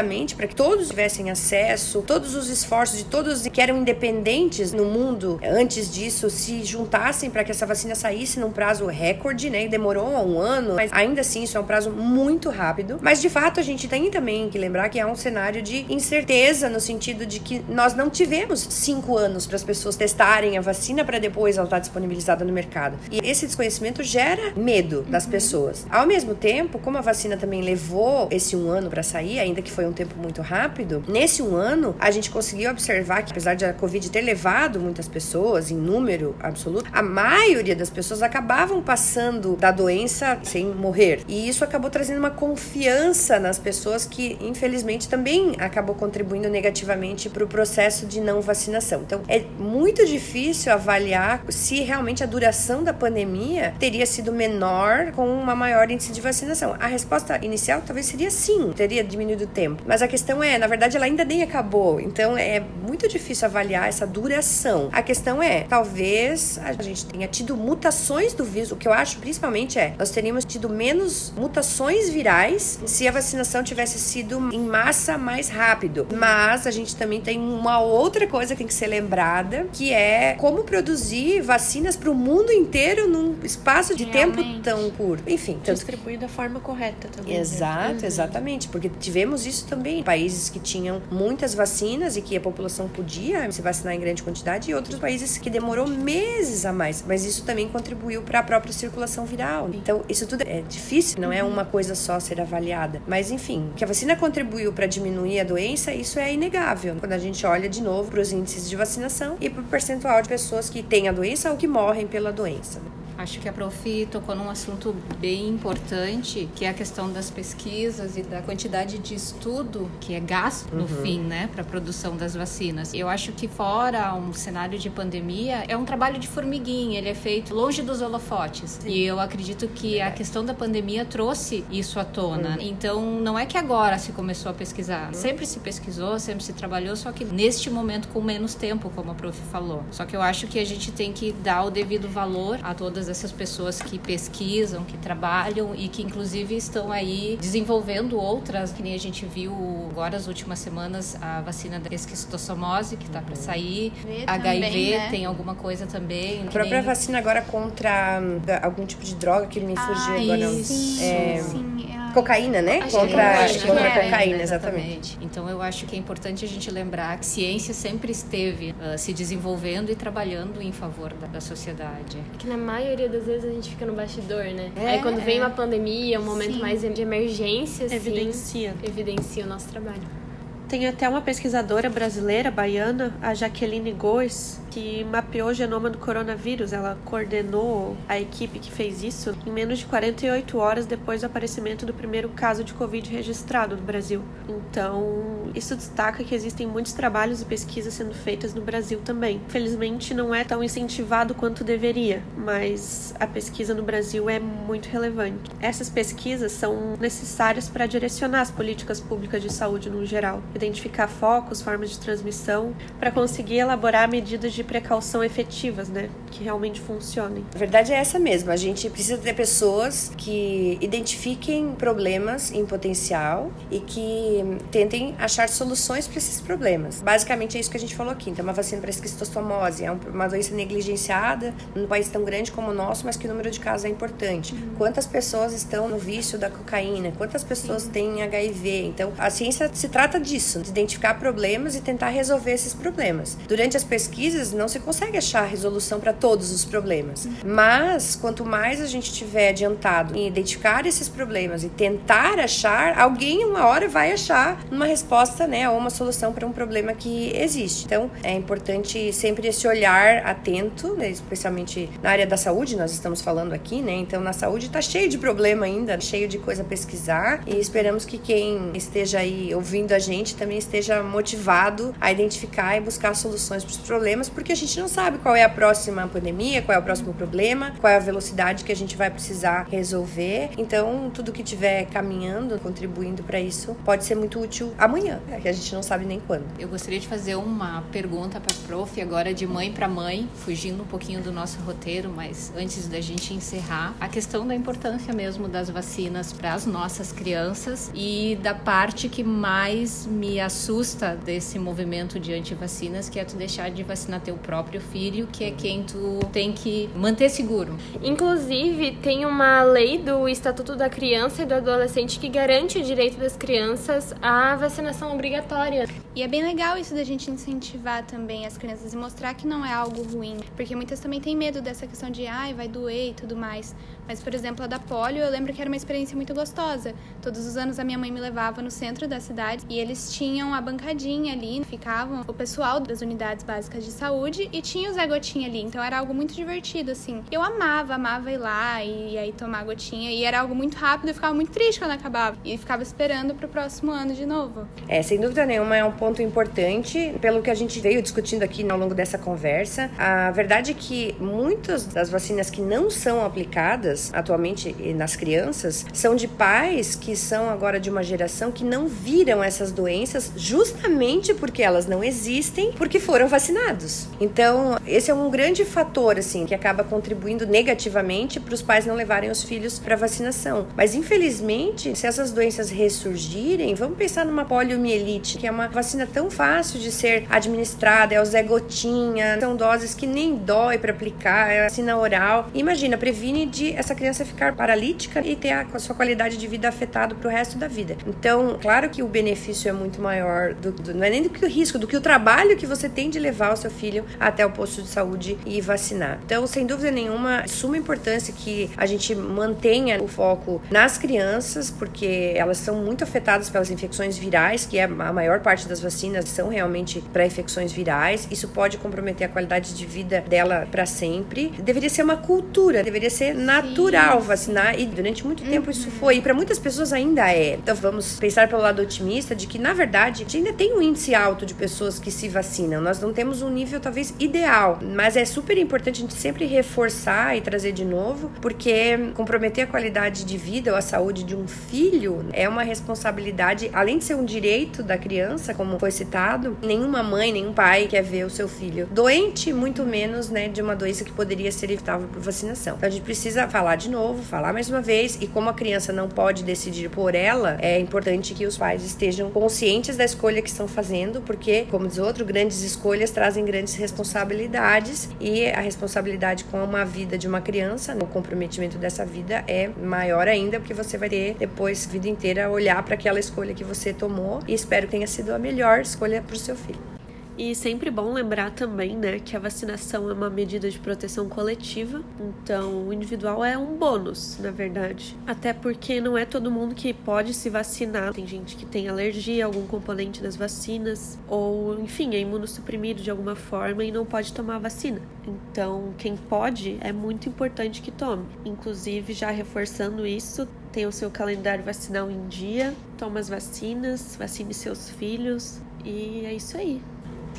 rapidamente 0.00 0.34
para 0.34 0.46
que 0.46 0.54
todos 0.54 0.88
tivessem 0.88 1.30
acesso, 1.30 2.02
todos 2.02 2.34
os 2.34 2.48
esforços 2.48 2.98
de 2.98 3.04
todos 3.04 3.46
que 3.46 3.60
eram 3.60 3.78
independentes 3.78 4.72
no 4.72 4.86
mundo 4.86 5.38
antes 5.42 5.92
disso 5.92 6.30
se 6.30 6.64
juntassem 6.64 7.30
para 7.30 7.44
que 7.44 7.50
essa 7.50 7.66
vacina 7.66 7.94
saísse 7.94 8.40
num 8.40 8.50
prazo 8.50 8.86
recorde, 8.86 9.50
né? 9.50 9.64
E 9.64 9.68
demorou 9.68 10.08
um 10.08 10.38
ano, 10.38 10.74
mas 10.74 10.90
ainda 10.92 11.20
assim 11.20 11.42
isso 11.42 11.56
é 11.56 11.60
um 11.60 11.64
prazo 11.64 11.90
muito 11.90 12.48
rápido. 12.48 12.98
Mas 13.02 13.20
de 13.20 13.28
fato 13.28 13.60
a 13.60 13.62
gente 13.62 13.86
tem 13.86 14.10
também 14.10 14.48
que 14.48 14.58
lembrar 14.58 14.88
que 14.88 14.98
é 14.98 15.06
um 15.06 15.14
cenário 15.14 15.62
de 15.62 15.84
incerteza 15.88 16.68
no 16.68 16.80
sentido 16.80 17.26
de 17.26 17.38
que 17.40 17.62
nós 17.68 17.94
não 17.94 18.08
tivemos 18.08 18.60
cinco 18.60 19.16
anos 19.16 19.46
para 19.46 19.56
as 19.56 19.64
pessoas 19.64 19.96
testarem 19.96 20.56
a 20.56 20.60
vacina 20.60 21.04
para 21.04 21.18
depois 21.18 21.56
ela 21.56 21.66
estar 21.66 21.76
tá 21.76 21.80
disponibilizada 21.80 22.44
no 22.44 22.52
mercado. 22.52 22.98
E 23.10 23.18
esse 23.28 23.46
desconhecimento 23.46 24.02
gera 24.02 24.52
medo 24.56 25.02
das 25.02 25.24
uhum. 25.24 25.30
pessoas. 25.30 25.86
Ao 25.90 26.06
mesmo 26.06 26.34
tempo, 26.34 26.78
como 26.78 26.96
a 26.98 27.00
vacina 27.00 27.36
também 27.36 27.62
levou 27.62 28.28
esse 28.30 28.56
um 28.56 28.70
ano 28.70 28.88
para 28.88 29.02
sair, 29.02 29.38
ainda 29.38 29.60
que 29.60 29.70
foi 29.70 29.86
um 29.86 29.89
um 29.90 29.92
tempo 29.92 30.16
muito 30.18 30.40
rápido, 30.40 31.02
nesse 31.06 31.42
um 31.42 31.56
ano 31.56 31.94
a 31.98 32.10
gente 32.10 32.30
conseguiu 32.30 32.70
observar 32.70 33.22
que 33.22 33.32
apesar 33.32 33.54
de 33.54 33.64
a 33.64 33.72
Covid 33.72 34.10
ter 34.10 34.20
levado 34.20 34.80
muitas 34.80 35.08
pessoas 35.08 35.70
em 35.70 35.76
número 35.76 36.34
absoluto, 36.40 36.88
a 36.92 37.02
maioria 37.02 37.76
das 37.76 37.90
pessoas 37.90 38.22
acabavam 38.22 38.82
passando 38.82 39.56
da 39.56 39.70
doença 39.70 40.38
sem 40.42 40.66
morrer. 40.66 41.22
E 41.28 41.48
isso 41.48 41.64
acabou 41.64 41.90
trazendo 41.90 42.18
uma 42.18 42.30
confiança 42.30 43.38
nas 43.38 43.58
pessoas 43.58 44.06
que, 44.06 44.38
infelizmente, 44.40 45.08
também 45.08 45.56
acabou 45.58 45.94
contribuindo 45.94 46.48
negativamente 46.48 47.28
para 47.28 47.44
o 47.44 47.48
processo 47.48 48.06
de 48.06 48.20
não 48.20 48.40
vacinação. 48.40 49.02
Então, 49.02 49.22
é 49.28 49.40
muito 49.58 50.06
difícil 50.06 50.72
avaliar 50.72 51.42
se 51.48 51.80
realmente 51.80 52.22
a 52.22 52.26
duração 52.26 52.82
da 52.82 52.92
pandemia 52.92 53.74
teria 53.78 54.06
sido 54.06 54.32
menor 54.32 55.12
com 55.12 55.26
uma 55.26 55.54
maior 55.54 55.90
índice 55.90 56.12
de 56.12 56.20
vacinação. 56.20 56.76
A 56.78 56.86
resposta 56.86 57.38
inicial 57.44 57.82
talvez 57.84 58.06
seria 58.06 58.30
sim, 58.30 58.72
teria 58.72 59.02
diminuído 59.02 59.44
o 59.44 59.46
tempo. 59.46 59.79
Mas 59.86 60.02
a 60.02 60.08
questão 60.08 60.42
é, 60.42 60.58
na 60.58 60.66
verdade, 60.66 60.96
ela 60.96 61.06
ainda 61.06 61.24
nem 61.24 61.42
acabou. 61.42 62.00
Então, 62.00 62.36
é 62.36 62.60
muito 62.60 63.08
difícil 63.08 63.46
avaliar 63.46 63.88
essa 63.88 64.06
duração. 64.06 64.88
A 64.92 65.02
questão 65.02 65.42
é, 65.42 65.62
talvez 65.68 66.58
a 66.62 66.72
gente 66.82 67.06
tenha 67.06 67.28
tido 67.28 67.56
mutações 67.56 68.32
do 68.32 68.44
vírus. 68.44 68.72
O 68.72 68.76
que 68.76 68.86
eu 68.86 68.92
acho 68.92 69.18
principalmente 69.18 69.78
é, 69.78 69.94
nós 69.98 70.10
teríamos 70.10 70.44
tido 70.44 70.68
menos 70.68 71.32
mutações 71.36 72.08
virais 72.08 72.80
se 72.86 73.06
a 73.06 73.12
vacinação 73.12 73.62
tivesse 73.62 73.98
sido 73.98 74.52
em 74.52 74.60
massa 74.60 75.16
mais 75.16 75.48
rápido. 75.48 76.06
Mas 76.14 76.66
a 76.66 76.70
gente 76.70 76.96
também 76.96 77.20
tem 77.20 77.38
uma 77.38 77.80
outra 77.80 78.26
coisa 78.26 78.54
que 78.54 78.58
tem 78.58 78.66
que 78.66 78.74
ser 78.74 78.86
lembrada, 78.86 79.66
que 79.72 79.92
é 79.92 80.34
como 80.38 80.64
produzir 80.64 81.40
vacinas 81.40 81.96
para 81.96 82.10
o 82.10 82.14
mundo 82.14 82.52
inteiro 82.52 83.08
num 83.08 83.36
espaço 83.42 83.96
de 83.96 84.04
Realmente. 84.04 84.36
tempo 84.36 84.60
tão 84.62 84.90
curto. 84.90 85.30
Enfim, 85.30 85.54
tanto... 85.64 85.76
distribuir 85.76 86.18
da 86.18 86.28
forma 86.28 86.60
correta 86.60 87.08
também. 87.08 87.34
Né? 87.34 87.40
Exato, 87.40 88.02
né? 88.02 88.06
exatamente, 88.06 88.68
porque 88.68 88.88
tivemos 88.88 89.46
isso 89.46 89.66
também 89.70 90.02
países 90.02 90.48
que 90.48 90.58
tinham 90.58 91.00
muitas 91.10 91.54
vacinas 91.54 92.16
e 92.16 92.22
que 92.22 92.36
a 92.36 92.40
população 92.40 92.88
podia 92.88 93.50
se 93.52 93.62
vacinar 93.62 93.94
em 93.94 94.00
grande 94.00 94.22
quantidade 94.22 94.70
e 94.70 94.74
outros 94.74 94.98
países 94.98 95.38
que 95.38 95.48
demorou 95.48 95.86
meses 95.86 96.66
a 96.66 96.72
mais, 96.72 97.04
mas 97.06 97.24
isso 97.24 97.44
também 97.44 97.68
contribuiu 97.68 98.20
para 98.22 98.40
a 98.40 98.42
própria 98.42 98.72
circulação 98.72 99.24
viral. 99.24 99.70
Então, 99.72 100.02
isso 100.08 100.26
tudo 100.26 100.42
é 100.42 100.60
difícil, 100.62 101.20
não 101.20 101.32
é 101.32 101.42
uma 101.42 101.64
coisa 101.64 101.94
só 101.94 102.18
ser 102.18 102.40
avaliada, 102.40 103.00
mas 103.06 103.30
enfim, 103.30 103.70
que 103.76 103.84
a 103.84 103.86
vacina 103.86 104.16
contribuiu 104.16 104.72
para 104.72 104.86
diminuir 104.86 105.40
a 105.40 105.44
doença, 105.44 105.94
isso 105.94 106.18
é 106.18 106.34
inegável. 106.34 106.96
Quando 106.98 107.12
a 107.12 107.18
gente 107.18 107.46
olha 107.46 107.68
de 107.68 107.80
novo 107.80 108.10
para 108.10 108.20
os 108.20 108.32
índices 108.32 108.68
de 108.68 108.74
vacinação 108.74 109.36
e 109.40 109.48
para 109.48 109.62
o 109.62 109.64
percentual 109.64 110.20
de 110.20 110.28
pessoas 110.28 110.68
que 110.68 110.82
têm 110.82 111.08
a 111.08 111.12
doença 111.12 111.50
ou 111.50 111.56
que 111.56 111.68
morrem 111.68 112.08
pela 112.08 112.32
doença. 112.32 112.80
Acho 113.20 113.38
que 113.38 113.46
a 113.50 113.52
Profi 113.52 114.08
tocou 114.10 114.34
num 114.34 114.48
assunto 114.48 114.96
bem 115.18 115.46
importante, 115.46 116.48
que 116.56 116.64
é 116.64 116.70
a 116.70 116.72
questão 116.72 117.12
das 117.12 117.30
pesquisas 117.30 118.16
e 118.16 118.22
da 118.22 118.40
quantidade 118.40 118.96
de 118.96 119.14
estudo 119.14 119.90
que 120.00 120.14
é 120.14 120.20
gasto 120.20 120.74
no 120.74 120.84
uhum. 120.84 121.02
fim, 121.02 121.20
né, 121.20 121.46
para 121.52 121.60
a 121.60 121.64
produção 121.64 122.16
das 122.16 122.34
vacinas. 122.34 122.94
Eu 122.94 123.10
acho 123.10 123.32
que 123.32 123.46
fora 123.46 124.14
um 124.14 124.32
cenário 124.32 124.78
de 124.78 124.88
pandemia, 124.88 125.64
é 125.68 125.76
um 125.76 125.84
trabalho 125.84 126.18
de 126.18 126.26
formiguinha, 126.26 126.98
ele 126.98 127.10
é 127.10 127.14
feito 127.14 127.54
longe 127.54 127.82
dos 127.82 128.00
holofotes. 128.00 128.78
Sim. 128.80 128.88
E 128.88 129.04
eu 129.04 129.20
acredito 129.20 129.68
que 129.68 130.00
a 130.00 130.10
questão 130.10 130.42
da 130.42 130.54
pandemia 130.54 131.04
trouxe 131.04 131.62
isso 131.70 132.00
à 132.00 132.06
tona. 132.06 132.56
Uhum. 132.56 132.62
Então, 132.62 133.20
não 133.20 133.38
é 133.38 133.44
que 133.44 133.58
agora 133.58 133.98
se 133.98 134.12
começou 134.12 134.50
a 134.50 134.54
pesquisar. 134.54 135.08
Uhum. 135.08 135.14
Sempre 135.14 135.44
se 135.44 135.60
pesquisou, 135.60 136.18
sempre 136.18 136.42
se 136.42 136.54
trabalhou, 136.54 136.96
só 136.96 137.12
que 137.12 137.26
neste 137.26 137.68
momento 137.68 138.08
com 138.08 138.22
menos 138.22 138.54
tempo, 138.54 138.90
como 138.94 139.10
a 139.10 139.14
Prof 139.14 139.38
falou. 139.52 139.84
Só 139.90 140.06
que 140.06 140.16
eu 140.16 140.22
acho 140.22 140.46
que 140.46 140.58
a 140.58 140.64
gente 140.64 140.90
tem 140.90 141.12
que 141.12 141.32
dar 141.32 141.64
o 141.64 141.70
devido 141.70 142.08
valor 142.08 142.58
a 142.62 142.72
todas 142.72 143.09
essas 143.10 143.32
pessoas 143.32 143.80
que 143.80 143.98
pesquisam, 143.98 144.84
que 144.84 144.96
trabalham 144.98 145.74
e 145.74 145.88
que 145.88 146.02
inclusive 146.02 146.56
estão 146.56 146.90
aí 146.90 147.36
desenvolvendo 147.40 148.18
outras, 148.18 148.72
que 148.72 148.82
nem 148.82 148.94
a 148.94 148.98
gente 148.98 149.26
viu 149.26 149.52
agora 149.90 150.16
as 150.16 150.26
últimas 150.26 150.58
semanas 150.58 151.16
a 151.20 151.40
vacina 151.40 151.78
da 151.78 151.94
esquistossomose 151.94 152.96
que 152.96 153.06
está 153.06 153.20
para 153.20 153.36
sair, 153.36 153.92
v 154.04 154.24
HIV 154.26 154.60
também, 154.60 154.90
né? 154.90 155.08
tem 155.10 155.24
alguma 155.24 155.54
coisa 155.54 155.86
também. 155.86 156.42
A 156.46 156.50
própria 156.50 156.78
nem... 156.78 156.82
vacina 156.82 157.18
agora 157.18 157.42
contra 157.42 158.20
hum, 158.22 158.40
algum 158.62 158.86
tipo 158.86 159.04
de 159.04 159.14
droga 159.14 159.46
que 159.46 159.60
me 159.60 159.76
fugiu 159.76 160.14
ah, 160.14 160.22
agora. 160.22 160.48
Sim, 160.64 161.04
é... 161.04 161.42
sim. 161.42 161.90
É 161.94 161.99
Cocaína, 162.10 162.62
né? 162.62 162.80
Acho 162.82 162.98
contra 162.98 163.22
é, 163.22 163.58
contra 163.58 163.86
é, 163.86 164.04
cocaína, 164.04 164.42
exatamente. 164.42 165.18
Então 165.20 165.48
eu 165.48 165.60
acho 165.62 165.86
que 165.86 165.96
é 165.96 165.98
importante 165.98 166.44
a 166.44 166.48
gente 166.48 166.70
lembrar 166.70 167.18
que 167.18 167.26
ciência 167.26 167.74
sempre 167.74 168.12
esteve 168.12 168.70
uh, 168.72 168.98
se 168.98 169.12
desenvolvendo 169.12 169.90
e 169.90 169.94
trabalhando 169.94 170.60
em 170.60 170.72
favor 170.72 171.12
da, 171.14 171.26
da, 171.26 171.40
sociedade. 171.40 172.18
Que 172.38 172.46
na 172.46 172.56
maioria 172.56 173.08
das 173.08 173.26
vezes 173.26 173.44
a 173.44 173.52
gente 173.52 173.70
fica 173.70 173.86
no 173.86 173.92
bastidor, 173.92 174.44
né? 174.44 174.70
É, 174.76 174.90
Aí 174.90 175.02
quando 175.02 175.20
vem 175.20 175.38
é. 175.38 175.40
uma 175.40 175.50
pandemia, 175.50 176.20
um 176.20 176.24
momento 176.24 176.54
Sim. 176.54 176.60
mais 176.60 176.80
de 176.80 177.02
emergência, 177.02 177.86
assim, 177.86 177.96
evidencia. 177.96 178.74
evidencia 178.82 179.44
o 179.44 179.48
nosso 179.48 179.68
trabalho. 179.68 180.29
Tem 180.70 180.86
até 180.86 181.08
uma 181.08 181.20
pesquisadora 181.20 181.90
brasileira, 181.90 182.48
baiana, 182.48 183.12
a 183.20 183.34
Jaqueline 183.34 183.90
Goes, 183.90 184.60
que 184.70 185.02
mapeou 185.02 185.48
o 185.48 185.52
genoma 185.52 185.90
do 185.90 185.98
coronavírus. 185.98 186.72
Ela 186.72 186.96
coordenou 187.04 187.96
a 188.08 188.20
equipe 188.20 188.60
que 188.60 188.70
fez 188.70 189.02
isso 189.02 189.36
em 189.44 189.50
menos 189.50 189.80
de 189.80 189.86
48 189.86 190.56
horas 190.56 190.86
depois 190.86 191.22
do 191.22 191.26
aparecimento 191.26 191.84
do 191.84 191.92
primeiro 191.92 192.28
caso 192.28 192.62
de 192.62 192.72
Covid 192.72 193.10
registrado 193.10 193.76
no 193.76 193.82
Brasil. 193.82 194.22
Então, 194.48 195.50
isso 195.56 195.74
destaca 195.74 196.22
que 196.22 196.36
existem 196.36 196.68
muitos 196.68 196.92
trabalhos 196.92 197.42
e 197.42 197.44
pesquisas 197.44 197.92
sendo 197.94 198.14
feitas 198.14 198.54
no 198.54 198.62
Brasil 198.62 199.00
também. 199.04 199.40
Felizmente, 199.48 200.14
não 200.14 200.32
é 200.32 200.44
tão 200.44 200.62
incentivado 200.62 201.34
quanto 201.34 201.64
deveria, 201.64 202.22
mas 202.36 203.12
a 203.18 203.26
pesquisa 203.26 203.74
no 203.74 203.82
Brasil 203.82 204.30
é 204.30 204.38
muito 204.38 204.86
relevante. 204.86 205.50
Essas 205.60 205.90
pesquisas 205.90 206.52
são 206.52 206.94
necessárias 207.00 207.68
para 207.68 207.86
direcionar 207.86 208.42
as 208.42 208.52
políticas 208.52 209.00
públicas 209.00 209.42
de 209.42 209.52
saúde 209.52 209.90
no 209.90 210.06
geral 210.06 210.40
identificar 210.64 211.08
focos, 211.08 211.62
formas 211.62 211.90
de 211.90 211.98
transmissão, 211.98 212.74
para 212.98 213.10
conseguir 213.10 213.58
elaborar 213.58 214.08
medidas 214.08 214.52
de 214.52 214.62
precaução 214.62 215.24
efetivas, 215.24 215.88
né? 215.88 216.10
Que 216.30 216.44
realmente 216.44 216.80
funcionem. 216.80 217.44
A 217.54 217.58
verdade 217.58 217.92
é 217.92 217.96
essa 217.96 218.18
mesmo. 218.18 218.50
A 218.50 218.56
gente 218.56 218.88
precisa 218.90 219.18
ter 219.18 219.34
pessoas 219.34 220.12
que 220.16 220.78
identifiquem 220.80 221.72
problemas 221.72 222.52
em 222.52 222.64
potencial 222.64 223.50
e 223.70 223.80
que 223.80 224.58
tentem 224.70 225.14
achar 225.18 225.48
soluções 225.48 226.06
para 226.06 226.18
esses 226.18 226.40
problemas. 226.40 227.00
Basicamente 227.00 227.56
é 227.56 227.60
isso 227.60 227.70
que 227.70 227.76
a 227.76 227.80
gente 227.80 227.94
falou 227.94 228.12
aqui. 228.12 228.30
Então, 228.30 228.44
uma 228.44 228.52
vacina 228.52 228.80
para 228.80 228.90
esquistostomose 228.90 229.84
é 229.84 229.90
uma 229.90 230.28
doença 230.28 230.54
negligenciada 230.54 231.54
num 231.74 231.86
país 231.86 232.08
tão 232.08 232.24
grande 232.24 232.52
como 232.52 232.70
o 232.70 232.74
nosso, 232.74 233.04
mas 233.04 233.16
que 233.16 233.26
o 233.26 233.28
número 233.28 233.50
de 233.50 233.60
casos 233.60 233.84
é 233.84 233.88
importante. 233.88 234.54
Uhum. 234.54 234.74
Quantas 234.76 235.06
pessoas 235.06 235.52
estão 235.52 235.88
no 235.88 235.98
vício 235.98 236.38
da 236.38 236.50
cocaína? 236.50 237.12
Quantas 237.16 237.44
pessoas 237.44 237.86
têm 237.86 238.22
HIV? 238.22 238.86
Então, 238.86 239.12
a 239.18 239.30
ciência 239.30 239.70
se 239.72 239.88
trata 239.88 240.18
disso 240.18 240.49
isso, 240.50 240.60
de 240.60 240.70
identificar 240.70 241.14
problemas 241.14 241.76
e 241.76 241.80
tentar 241.80 242.08
resolver 242.08 242.52
esses 242.52 242.74
problemas. 242.74 243.38
Durante 243.46 243.76
as 243.76 243.84
pesquisas, 243.84 244.52
não 244.52 244.66
se 244.66 244.80
consegue 244.80 245.16
achar 245.16 245.44
resolução 245.44 246.00
para 246.00 246.12
todos 246.12 246.50
os 246.50 246.64
problemas, 246.64 247.28
mas 247.44 248.16
quanto 248.16 248.44
mais 248.44 248.80
a 248.80 248.86
gente 248.86 249.12
tiver 249.12 249.50
adiantado 249.50 250.16
em 250.16 250.26
identificar 250.26 250.86
esses 250.86 251.08
problemas 251.08 251.62
e 251.62 251.68
tentar 251.68 252.38
achar, 252.38 252.98
alguém 252.98 253.44
uma 253.44 253.66
hora 253.66 253.88
vai 253.88 254.12
achar 254.12 254.60
uma 254.70 254.86
resposta, 254.86 255.46
né, 255.46 255.68
ou 255.68 255.78
uma 255.78 255.90
solução 255.90 256.32
para 256.32 256.46
um 256.46 256.52
problema 256.52 256.92
que 256.92 257.32
existe. 257.36 257.84
Então, 257.84 258.10
é 258.22 258.32
importante 258.32 259.12
sempre 259.12 259.46
esse 259.46 259.66
olhar 259.66 260.26
atento, 260.26 260.94
né, 260.94 261.10
especialmente 261.10 261.88
na 262.02 262.10
área 262.10 262.26
da 262.26 262.36
saúde, 262.36 262.76
nós 262.76 262.92
estamos 262.92 263.20
falando 263.20 263.52
aqui, 263.52 263.80
né? 263.82 263.92
Então, 263.92 264.20
na 264.20 264.32
saúde 264.32 264.66
está 264.66 264.80
cheio 264.80 265.08
de 265.08 265.18
problema 265.18 265.66
ainda, 265.66 266.00
cheio 266.00 266.26
de 266.26 266.38
coisa 266.38 266.62
a 266.62 266.64
pesquisar 266.64 267.42
e 267.46 267.58
esperamos 267.58 268.04
que 268.04 268.18
quem 268.18 268.70
esteja 268.74 269.18
aí 269.18 269.54
ouvindo 269.54 269.92
a 269.92 269.98
gente 269.98 270.34
também 270.40 270.56
esteja 270.56 271.02
motivado 271.02 271.94
a 272.00 272.10
identificar 272.10 272.74
e 272.74 272.80
buscar 272.80 273.14
soluções 273.14 273.62
para 273.62 273.72
os 273.72 273.76
problemas, 273.76 274.30
porque 274.30 274.52
a 274.52 274.56
gente 274.56 274.80
não 274.80 274.88
sabe 274.88 275.18
qual 275.18 275.36
é 275.36 275.44
a 275.44 275.48
próxima 275.50 276.08
pandemia, 276.08 276.62
qual 276.62 276.74
é 276.74 276.78
o 276.78 276.82
próximo 276.82 277.12
problema, 277.12 277.74
qual 277.78 277.92
é 277.92 277.96
a 277.96 278.00
velocidade 278.00 278.64
que 278.64 278.72
a 278.72 278.76
gente 278.76 278.96
vai 278.96 279.10
precisar 279.10 279.66
resolver. 279.70 280.48
Então, 280.56 281.10
tudo 281.12 281.30
que 281.30 281.42
estiver 281.42 281.84
caminhando, 281.86 282.58
contribuindo 282.58 283.22
para 283.22 283.38
isso, 283.38 283.76
pode 283.84 284.04
ser 284.04 284.14
muito 284.14 284.40
útil 284.40 284.72
amanhã, 284.78 285.20
que 285.42 285.48
a 285.48 285.52
gente 285.52 285.74
não 285.74 285.82
sabe 285.82 286.06
nem 286.06 286.18
quando. 286.20 286.46
Eu 286.58 286.68
gostaria 286.68 286.98
de 286.98 287.06
fazer 287.06 287.34
uma 287.34 287.82
pergunta 287.92 288.40
para 288.40 288.56
a 288.56 288.66
prof, 288.66 288.98
agora 288.98 289.34
de 289.34 289.46
mãe 289.46 289.70
para 289.70 289.86
mãe, 289.86 290.26
fugindo 290.36 290.82
um 290.82 290.86
pouquinho 290.86 291.20
do 291.20 291.30
nosso 291.30 291.58
roteiro, 291.60 292.08
mas 292.08 292.50
antes 292.56 292.88
da 292.88 293.00
gente 293.00 293.34
encerrar, 293.34 293.94
a 294.00 294.08
questão 294.08 294.46
da 294.46 294.54
importância 294.54 295.12
mesmo 295.12 295.48
das 295.48 295.68
vacinas 295.68 296.32
para 296.32 296.54
as 296.54 296.64
nossas 296.64 297.12
crianças 297.12 297.90
e 297.94 298.38
da 298.42 298.54
parte 298.54 299.06
que 299.06 299.22
mais 299.22 300.06
me 300.06 300.29
me 300.30 300.38
assusta 300.38 301.16
desse 301.16 301.58
movimento 301.58 302.20
de 302.20 302.32
antivacinas, 302.32 303.08
que 303.08 303.18
é 303.18 303.24
tu 303.24 303.34
deixar 303.34 303.68
de 303.68 303.82
vacinar 303.82 304.20
teu 304.20 304.36
próprio 304.36 304.80
filho, 304.80 305.26
que 305.26 305.42
é 305.42 305.50
quem 305.50 305.82
tu 305.82 306.20
tem 306.32 306.52
que 306.52 306.88
manter 306.94 307.28
seguro. 307.28 307.76
Inclusive, 308.00 308.92
tem 309.02 309.26
uma 309.26 309.62
lei 309.62 309.98
do 309.98 310.28
Estatuto 310.28 310.76
da 310.76 310.88
Criança 310.88 311.42
e 311.42 311.46
do 311.46 311.54
Adolescente 311.54 312.20
que 312.20 312.28
garante 312.28 312.78
o 312.78 312.82
direito 312.82 313.18
das 313.18 313.36
crianças 313.36 314.14
à 314.22 314.54
vacinação 314.54 315.12
obrigatória. 315.12 315.88
E 316.14 316.22
é 316.22 316.28
bem 316.28 316.44
legal 316.44 316.78
isso 316.78 316.94
da 316.94 317.02
gente 317.02 317.28
incentivar 317.28 318.04
também 318.04 318.46
as 318.46 318.56
crianças 318.56 318.92
e 318.92 318.96
mostrar 318.96 319.34
que 319.34 319.46
não 319.46 319.64
é 319.64 319.72
algo 319.72 320.02
ruim, 320.02 320.36
porque 320.54 320.76
muitas 320.76 321.00
também 321.00 321.20
têm 321.20 321.36
medo 321.36 321.60
dessa 321.60 321.88
questão 321.88 322.08
de 322.08 322.26
ai, 322.26 322.54
vai 322.54 322.68
doer 322.68 323.10
e 323.10 323.14
tudo 323.14 323.36
mais. 323.36 323.74
Mas, 324.06 324.22
por 324.22 324.34
exemplo, 324.34 324.64
a 324.64 324.66
da 324.66 324.78
polio, 324.78 325.22
eu 325.22 325.30
lembro 325.30 325.52
que 325.52 325.60
era 325.60 325.70
uma 325.70 325.76
experiência 325.76 326.16
muito 326.16 326.34
gostosa. 326.34 326.94
Todos 327.22 327.46
os 327.46 327.56
anos 327.56 327.78
a 327.78 327.84
minha 327.84 327.96
mãe 327.96 328.10
me 328.10 328.20
levava 328.20 328.60
no 328.60 328.70
centro 328.70 329.06
da 329.06 329.20
cidade 329.20 329.64
e 329.68 329.78
eles 329.78 330.09
tinham 330.10 330.52
a 330.52 330.60
bancadinha 330.60 331.32
ali, 331.32 331.62
ficavam 331.64 332.22
o 332.26 332.34
pessoal 332.34 332.80
das 332.80 333.00
unidades 333.00 333.44
básicas 333.44 333.84
de 333.84 333.92
saúde 333.92 334.48
e 334.52 334.60
tinha 334.60 334.90
o 334.90 334.92
Zé 334.92 335.06
Gotinha 335.06 335.48
ali. 335.48 335.62
Então 335.62 335.82
era 335.82 335.98
algo 335.98 336.12
muito 336.12 336.34
divertido, 336.34 336.90
assim. 336.90 337.22
Eu 337.30 337.40
amava, 337.40 337.94
amava 337.94 338.30
ir 338.30 338.36
lá 338.36 338.84
e, 338.84 339.12
e 339.12 339.18
aí 339.18 339.32
tomar 339.32 339.60
a 339.60 339.64
gotinha. 339.64 340.10
E 340.10 340.24
era 340.24 340.40
algo 340.40 340.54
muito 340.54 340.76
rápido, 340.76 341.08
eu 341.08 341.14
ficava 341.14 341.32
muito 341.32 341.52
triste 341.52 341.78
quando 341.78 341.92
acabava. 341.92 342.36
E 342.44 342.58
ficava 342.58 342.82
esperando 342.82 343.34
pro 343.34 343.46
próximo 343.46 343.92
ano 343.92 344.12
de 344.12 344.26
novo. 344.26 344.66
É, 344.88 345.00
sem 345.00 345.20
dúvida 345.20 345.46
nenhuma, 345.46 345.76
é 345.76 345.84
um 345.84 345.92
ponto 345.92 346.20
importante, 346.20 347.14
pelo 347.20 347.40
que 347.40 347.50
a 347.50 347.54
gente 347.54 347.78
veio 347.78 348.02
discutindo 348.02 348.42
aqui 348.42 348.68
ao 348.68 348.78
longo 348.78 348.94
dessa 348.94 349.16
conversa. 349.16 349.90
A 349.96 350.32
verdade 350.32 350.72
é 350.72 350.74
que 350.74 351.14
muitas 351.20 351.86
das 351.86 352.10
vacinas 352.10 352.50
que 352.50 352.60
não 352.60 352.90
são 352.90 353.24
aplicadas 353.24 354.12
atualmente 354.12 354.74
nas 354.94 355.14
crianças 355.14 355.86
são 355.92 356.16
de 356.16 356.26
pais 356.26 356.96
que 356.96 357.14
são 357.14 357.48
agora 357.48 357.78
de 357.78 357.88
uma 357.88 358.02
geração 358.02 358.50
que 358.50 358.64
não 358.64 358.88
viram 358.88 359.42
essas 359.42 359.70
doenças 359.70 359.99
justamente 360.36 361.34
porque 361.34 361.62
elas 361.62 361.86
não 361.86 362.02
existem, 362.02 362.72
porque 362.72 363.00
foram 363.00 363.28
vacinados. 363.28 364.08
Então, 364.20 364.78
esse 364.86 365.10
é 365.10 365.14
um 365.14 365.30
grande 365.30 365.64
fator 365.64 366.18
assim 366.18 366.46
que 366.46 366.54
acaba 366.54 366.84
contribuindo 366.84 367.46
negativamente 367.46 368.38
para 368.40 368.54
os 368.54 368.62
pais 368.62 368.86
não 368.86 368.94
levarem 368.94 369.30
os 369.30 369.42
filhos 369.42 369.78
para 369.78 369.96
vacinação. 369.96 370.66
Mas 370.76 370.94
infelizmente, 370.94 371.96
se 371.96 372.06
essas 372.06 372.30
doenças 372.30 372.70
ressurgirem, 372.70 373.74
vamos 373.74 373.96
pensar 373.96 374.24
numa 374.24 374.44
poliomielite, 374.44 375.38
que 375.38 375.46
é 375.46 375.50
uma 375.50 375.68
vacina 375.68 376.06
tão 376.06 376.30
fácil 376.30 376.78
de 376.78 376.92
ser 376.92 377.26
administrada, 377.30 378.14
é 378.14 378.20
o 378.20 378.24
Zé 378.24 378.42
Gotinha, 378.42 379.38
são 379.40 379.56
doses 379.56 379.94
que 379.94 380.06
nem 380.06 380.36
dói 380.36 380.78
para 380.78 380.92
aplicar, 380.92 381.50
é 381.50 381.64
vacina 381.64 381.96
oral. 381.96 382.48
Imagina, 382.54 382.96
previne 382.96 383.46
de 383.46 383.72
essa 383.72 383.94
criança 383.94 384.24
ficar 384.24 384.54
paralítica 384.54 385.20
e 385.26 385.34
ter 385.34 385.52
a 385.52 385.78
sua 385.78 385.94
qualidade 385.94 386.36
de 386.36 386.46
vida 386.46 386.68
afetada 386.68 387.14
para 387.14 387.28
o 387.28 387.30
resto 387.30 387.58
da 387.58 387.68
vida. 387.68 387.96
Então, 388.06 388.58
claro 388.60 388.88
que 388.88 389.02
o 389.02 389.06
benefício 389.06 389.68
é 389.68 389.72
muito 389.72 389.89
maior, 389.98 390.52
do, 390.54 390.72
do, 390.72 390.94
não 390.94 391.04
é 391.04 391.10
nem 391.10 391.22
do 391.22 391.30
que 391.30 391.44
o 391.44 391.48
risco, 391.48 391.78
do 391.78 391.86
que 391.86 391.96
o 391.96 392.00
trabalho 392.00 392.56
que 392.56 392.66
você 392.66 392.88
tem 392.88 393.08
de 393.08 393.18
levar 393.18 393.52
o 393.52 393.56
seu 393.56 393.70
filho 393.70 394.04
até 394.18 394.44
o 394.44 394.50
posto 394.50 394.82
de 394.82 394.88
saúde 394.88 395.38
e 395.46 395.60
vacinar. 395.60 396.18
Então, 396.24 396.46
sem 396.46 396.66
dúvida 396.66 396.90
nenhuma, 396.90 397.46
suma 397.48 397.76
importância 397.76 398.32
que 398.36 398.70
a 398.76 398.86
gente 398.86 399.14
mantenha 399.14 400.02
o 400.02 400.08
foco 400.08 400.60
nas 400.70 400.98
crianças, 400.98 401.70
porque 401.70 402.32
elas 402.36 402.58
são 402.58 402.76
muito 402.76 403.04
afetadas 403.04 403.48
pelas 403.48 403.70
infecções 403.70 404.18
virais, 404.18 404.66
que 404.66 404.78
é 404.78 404.84
a 404.84 405.12
maior 405.12 405.40
parte 405.40 405.66
das 405.66 405.80
vacinas 405.80 406.28
são 406.28 406.48
realmente 406.48 407.00
para 407.12 407.26
infecções 407.26 407.72
virais. 407.72 408.28
Isso 408.30 408.48
pode 408.48 408.78
comprometer 408.78 409.26
a 409.26 409.30
qualidade 409.30 409.74
de 409.74 409.86
vida 409.86 410.24
dela 410.28 410.66
para 410.70 410.86
sempre. 410.86 411.48
Deveria 411.58 411.88
ser 411.88 412.02
uma 412.02 412.16
cultura, 412.16 412.82
deveria 412.82 413.10
ser 413.10 413.34
natural 413.34 414.20
Sim. 414.20 414.26
vacinar 414.26 414.78
e 414.78 414.86
durante 414.86 415.24
muito 415.26 415.42
tempo 415.42 415.66
uhum. 415.66 415.70
isso 415.70 415.90
foi. 415.90 416.16
E 416.16 416.20
para 416.20 416.34
muitas 416.34 416.58
pessoas 416.58 416.92
ainda 416.92 417.30
é. 417.32 417.54
Então 417.54 417.74
vamos 417.74 418.18
pensar 418.18 418.48
pelo 418.48 418.62
lado 418.62 418.82
otimista 418.82 419.34
de 419.34 419.46
que 419.46 419.58
na 419.58 419.72
verdade 419.80 420.20
a 420.20 420.24
gente 420.26 420.36
ainda 420.36 420.52
tem 420.52 420.76
um 420.76 420.82
índice 420.82 421.14
alto 421.14 421.46
de 421.46 421.54
pessoas 421.54 421.98
que 421.98 422.10
se 422.10 422.28
vacinam. 422.28 422.82
Nós 422.82 423.00
não 423.00 423.14
temos 423.14 423.40
um 423.40 423.48
nível 423.48 423.80
talvez 423.80 424.12
ideal, 424.20 424.78
mas 424.82 425.16
é 425.16 425.24
super 425.24 425.56
importante 425.56 425.96
a 425.96 426.00
gente 426.02 426.12
sempre 426.12 426.44
reforçar 426.44 427.34
e 427.34 427.40
trazer 427.40 427.72
de 427.72 427.82
novo, 427.82 428.30
porque 428.42 429.10
comprometer 429.14 429.64
a 429.64 429.66
qualidade 429.66 430.26
de 430.26 430.36
vida 430.36 430.70
ou 430.70 430.76
a 430.76 430.82
saúde 430.82 431.24
de 431.24 431.34
um 431.34 431.48
filho 431.48 432.26
é 432.34 432.46
uma 432.46 432.62
responsabilidade, 432.62 433.70
além 433.72 433.96
de 433.96 434.04
ser 434.04 434.16
um 434.16 434.24
direito 434.24 434.82
da 434.82 434.98
criança, 434.98 435.54
como 435.54 435.78
foi 435.78 435.90
citado, 435.90 436.58
nenhuma 436.60 437.02
mãe, 437.02 437.32
nenhum 437.32 437.54
pai 437.54 437.86
quer 437.86 438.02
ver 438.02 438.26
o 438.26 438.30
seu 438.30 438.48
filho 438.48 438.86
doente, 438.92 439.50
muito 439.50 439.82
menos, 439.84 440.28
né, 440.28 440.48
de 440.48 440.60
uma 440.60 440.76
doença 440.76 441.04
que 441.04 441.12
poderia 441.12 441.50
ser 441.50 441.70
evitável 441.70 442.06
por 442.06 442.20
vacinação. 442.20 442.76
Então 442.76 442.86
a 442.86 442.92
gente 442.92 443.04
precisa 443.04 443.48
falar 443.48 443.76
de 443.76 443.88
novo, 443.88 444.22
falar 444.22 444.52
mais 444.52 444.68
uma 444.68 444.82
vez, 444.82 445.16
e 445.22 445.26
como 445.26 445.48
a 445.48 445.54
criança 445.54 445.90
não 445.90 446.06
pode 446.06 446.44
decidir 446.44 446.90
por 446.90 447.14
ela, 447.14 447.56
é 447.62 447.80
importante 447.80 448.34
que 448.34 448.44
os 448.44 448.58
pais 448.58 448.84
estejam 448.84 449.30
conscientes 449.30 449.69
da 449.96 450.04
escolha 450.04 450.42
que 450.42 450.48
estão 450.48 450.66
fazendo, 450.66 451.20
porque, 451.20 451.64
como 451.70 451.86
diz 451.86 451.98
outro, 451.98 452.24
grandes 452.24 452.62
escolhas 452.62 453.12
trazem 453.12 453.44
grandes 453.44 453.74
responsabilidades 453.76 455.08
e 455.20 455.46
a 455.46 455.60
responsabilidade 455.60 456.42
com 456.44 456.62
uma 456.64 456.84
vida 456.84 457.16
de 457.16 457.28
uma 457.28 457.40
criança, 457.40 457.94
o 457.94 458.06
comprometimento 458.06 458.78
dessa 458.78 459.06
vida 459.06 459.44
é 459.46 459.68
maior 459.68 460.26
ainda, 460.26 460.58
porque 460.58 460.74
você 460.74 460.98
vai 460.98 461.08
ter 461.08 461.36
depois 461.38 461.86
a 461.86 461.92
vida 461.92 462.08
inteira 462.08 462.50
olhar 462.50 462.82
para 462.82 462.94
aquela 462.94 463.20
escolha 463.20 463.54
que 463.54 463.62
você 463.62 463.92
tomou 463.92 464.40
e 464.48 464.54
espero 464.54 464.86
que 464.86 464.92
tenha 464.92 465.06
sido 465.06 465.32
a 465.32 465.38
melhor 465.38 465.80
escolha 465.82 466.20
para 466.20 466.34
o 466.34 466.38
seu 466.38 466.56
filho. 466.56 466.99
E 467.40 467.54
sempre 467.54 467.90
bom 467.90 468.12
lembrar 468.12 468.50
também, 468.50 468.94
né, 468.94 469.18
que 469.18 469.34
a 469.34 469.40
vacinação 469.40 470.10
é 470.10 470.12
uma 470.12 470.28
medida 470.28 470.68
de 470.68 470.78
proteção 470.78 471.26
coletiva, 471.26 472.02
então 472.20 472.86
o 472.86 472.92
individual 472.92 473.42
é 473.42 473.56
um 473.56 473.78
bônus, 473.78 474.36
na 474.38 474.50
verdade. 474.50 475.16
Até 475.26 475.54
porque 475.54 476.02
não 476.02 476.18
é 476.18 476.26
todo 476.26 476.50
mundo 476.50 476.74
que 476.74 476.92
pode 476.92 477.32
se 477.32 477.48
vacinar. 477.48 478.12
Tem 478.12 478.26
gente 478.26 478.56
que 478.56 478.66
tem 478.66 478.90
alergia 478.90 479.44
a 479.44 479.46
algum 479.46 479.66
componente 479.66 480.22
das 480.22 480.36
vacinas, 480.36 481.18
ou 481.26 481.80
enfim, 481.80 482.14
é 482.14 482.18
imunossuprimido 482.18 483.02
de 483.02 483.10
alguma 483.10 483.34
forma 483.34 483.82
e 483.84 483.90
não 483.90 484.04
pode 484.04 484.34
tomar 484.34 484.56
a 484.56 484.58
vacina. 484.58 485.00
Então, 485.26 485.94
quem 485.96 486.18
pode 486.18 486.76
é 486.82 486.92
muito 486.92 487.26
importante 487.26 487.80
que 487.80 487.90
tome. 487.90 488.26
Inclusive, 488.44 489.14
já 489.14 489.30
reforçando 489.30 490.06
isso, 490.06 490.46
tenha 490.70 490.86
o 490.86 490.92
seu 490.92 491.10
calendário 491.10 491.64
vacinal 491.64 492.10
em 492.10 492.28
dia, 492.28 492.74
toma 492.98 493.18
as 493.18 493.30
vacinas, 493.30 494.14
vacine 494.14 494.52
seus 494.52 494.90
filhos 494.90 495.58
e 495.86 496.26
é 496.26 496.34
isso 496.34 496.58
aí. 496.58 496.82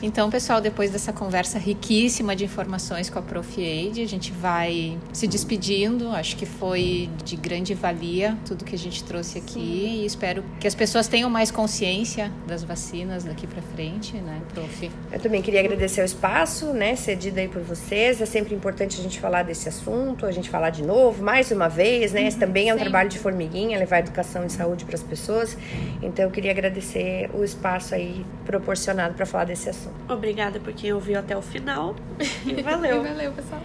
Então, 0.04 0.32
pessoal, 0.32 0.60
depois 0.60 0.90
dessa 0.90 1.14
conversa 1.14 1.60
riquíssima 1.60 2.36
de 2.36 2.44
informações 2.44 3.08
com 3.08 3.20
a 3.20 3.22
Prof. 3.22 3.62
Aid, 3.62 4.02
a 4.02 4.08
gente 4.08 4.32
vai 4.32 4.98
se 5.14 5.28
despedindo. 5.28 6.10
Acho 6.10 6.36
que 6.36 6.46
foi 6.46 7.08
de 7.24 7.36
grande 7.36 7.76
valia 7.76 8.36
tudo 8.48 8.66
que 8.66 8.74
a 8.74 8.78
gente 8.78 9.04
trouxe 9.04 9.38
aqui 9.38 9.54
Sim. 9.54 10.02
e 10.02 10.06
espero 10.06 10.44
que 10.60 10.68
as 10.68 10.74
pessoas 10.74 11.08
tenham 11.08 11.30
mais 11.30 11.52
consciência 11.52 12.32
das 12.48 12.64
vacinas 12.64 13.24
daqui 13.24 13.46
para 13.46 13.62
frente, 13.62 14.16
né, 14.18 14.42
Prof? 14.56 14.92
Eu 15.12 15.20
também 15.20 15.40
queria 15.40 15.60
agradecer 15.60 16.02
o 16.02 16.06
espaço, 16.06 16.74
né, 16.74 16.96
cedido 16.96 17.40
aí 17.40 17.48
por 17.48 17.62
vocês. 17.62 18.20
É 18.20 18.26
sempre 18.26 18.56
importante 18.56 19.00
a 19.00 19.04
gente 19.04 19.20
falar 19.20 19.44
desse 19.44 19.70
assunto, 19.70 20.26
a 20.26 20.32
gente 20.32 20.50
falar 20.50 20.72
de 20.72 20.82
novo, 20.84 21.24
mais 21.24 21.52
uma 21.52 21.68
vez, 21.68 22.12
né? 22.12 22.26
Esse 22.26 22.38
uhum, 22.38 22.48
também 22.48 22.70
é 22.70 22.74
um 22.74 22.78
Sim. 22.78 22.86
trabalho 22.86 23.10
de 23.10 23.20
formiguinha, 23.20 23.78
levar 23.78 24.00
educação 24.00 24.44
e 24.46 24.50
saúde 24.50 24.84
para 24.84 24.96
as 24.96 25.04
pessoas. 25.04 25.56
Então, 26.02 26.26
eu 26.26 26.32
queria 26.32 26.50
agradecer 26.50 27.30
o 27.36 27.44
espaço 27.44 27.94
aí 27.94 28.26
proporcionado 28.46 29.14
para 29.14 29.28
falar 29.28 29.44
desse 29.44 29.70
assunto. 29.70 29.91
Obrigada 30.10 30.60
por 30.60 30.74
quem 30.74 30.94
ouviu 30.94 31.18
até 31.20 31.36
o 31.38 31.42
final. 31.42 31.96
E 32.46 32.62
valeu. 32.62 33.02
valeu, 33.04 33.32
pessoal. 33.32 33.62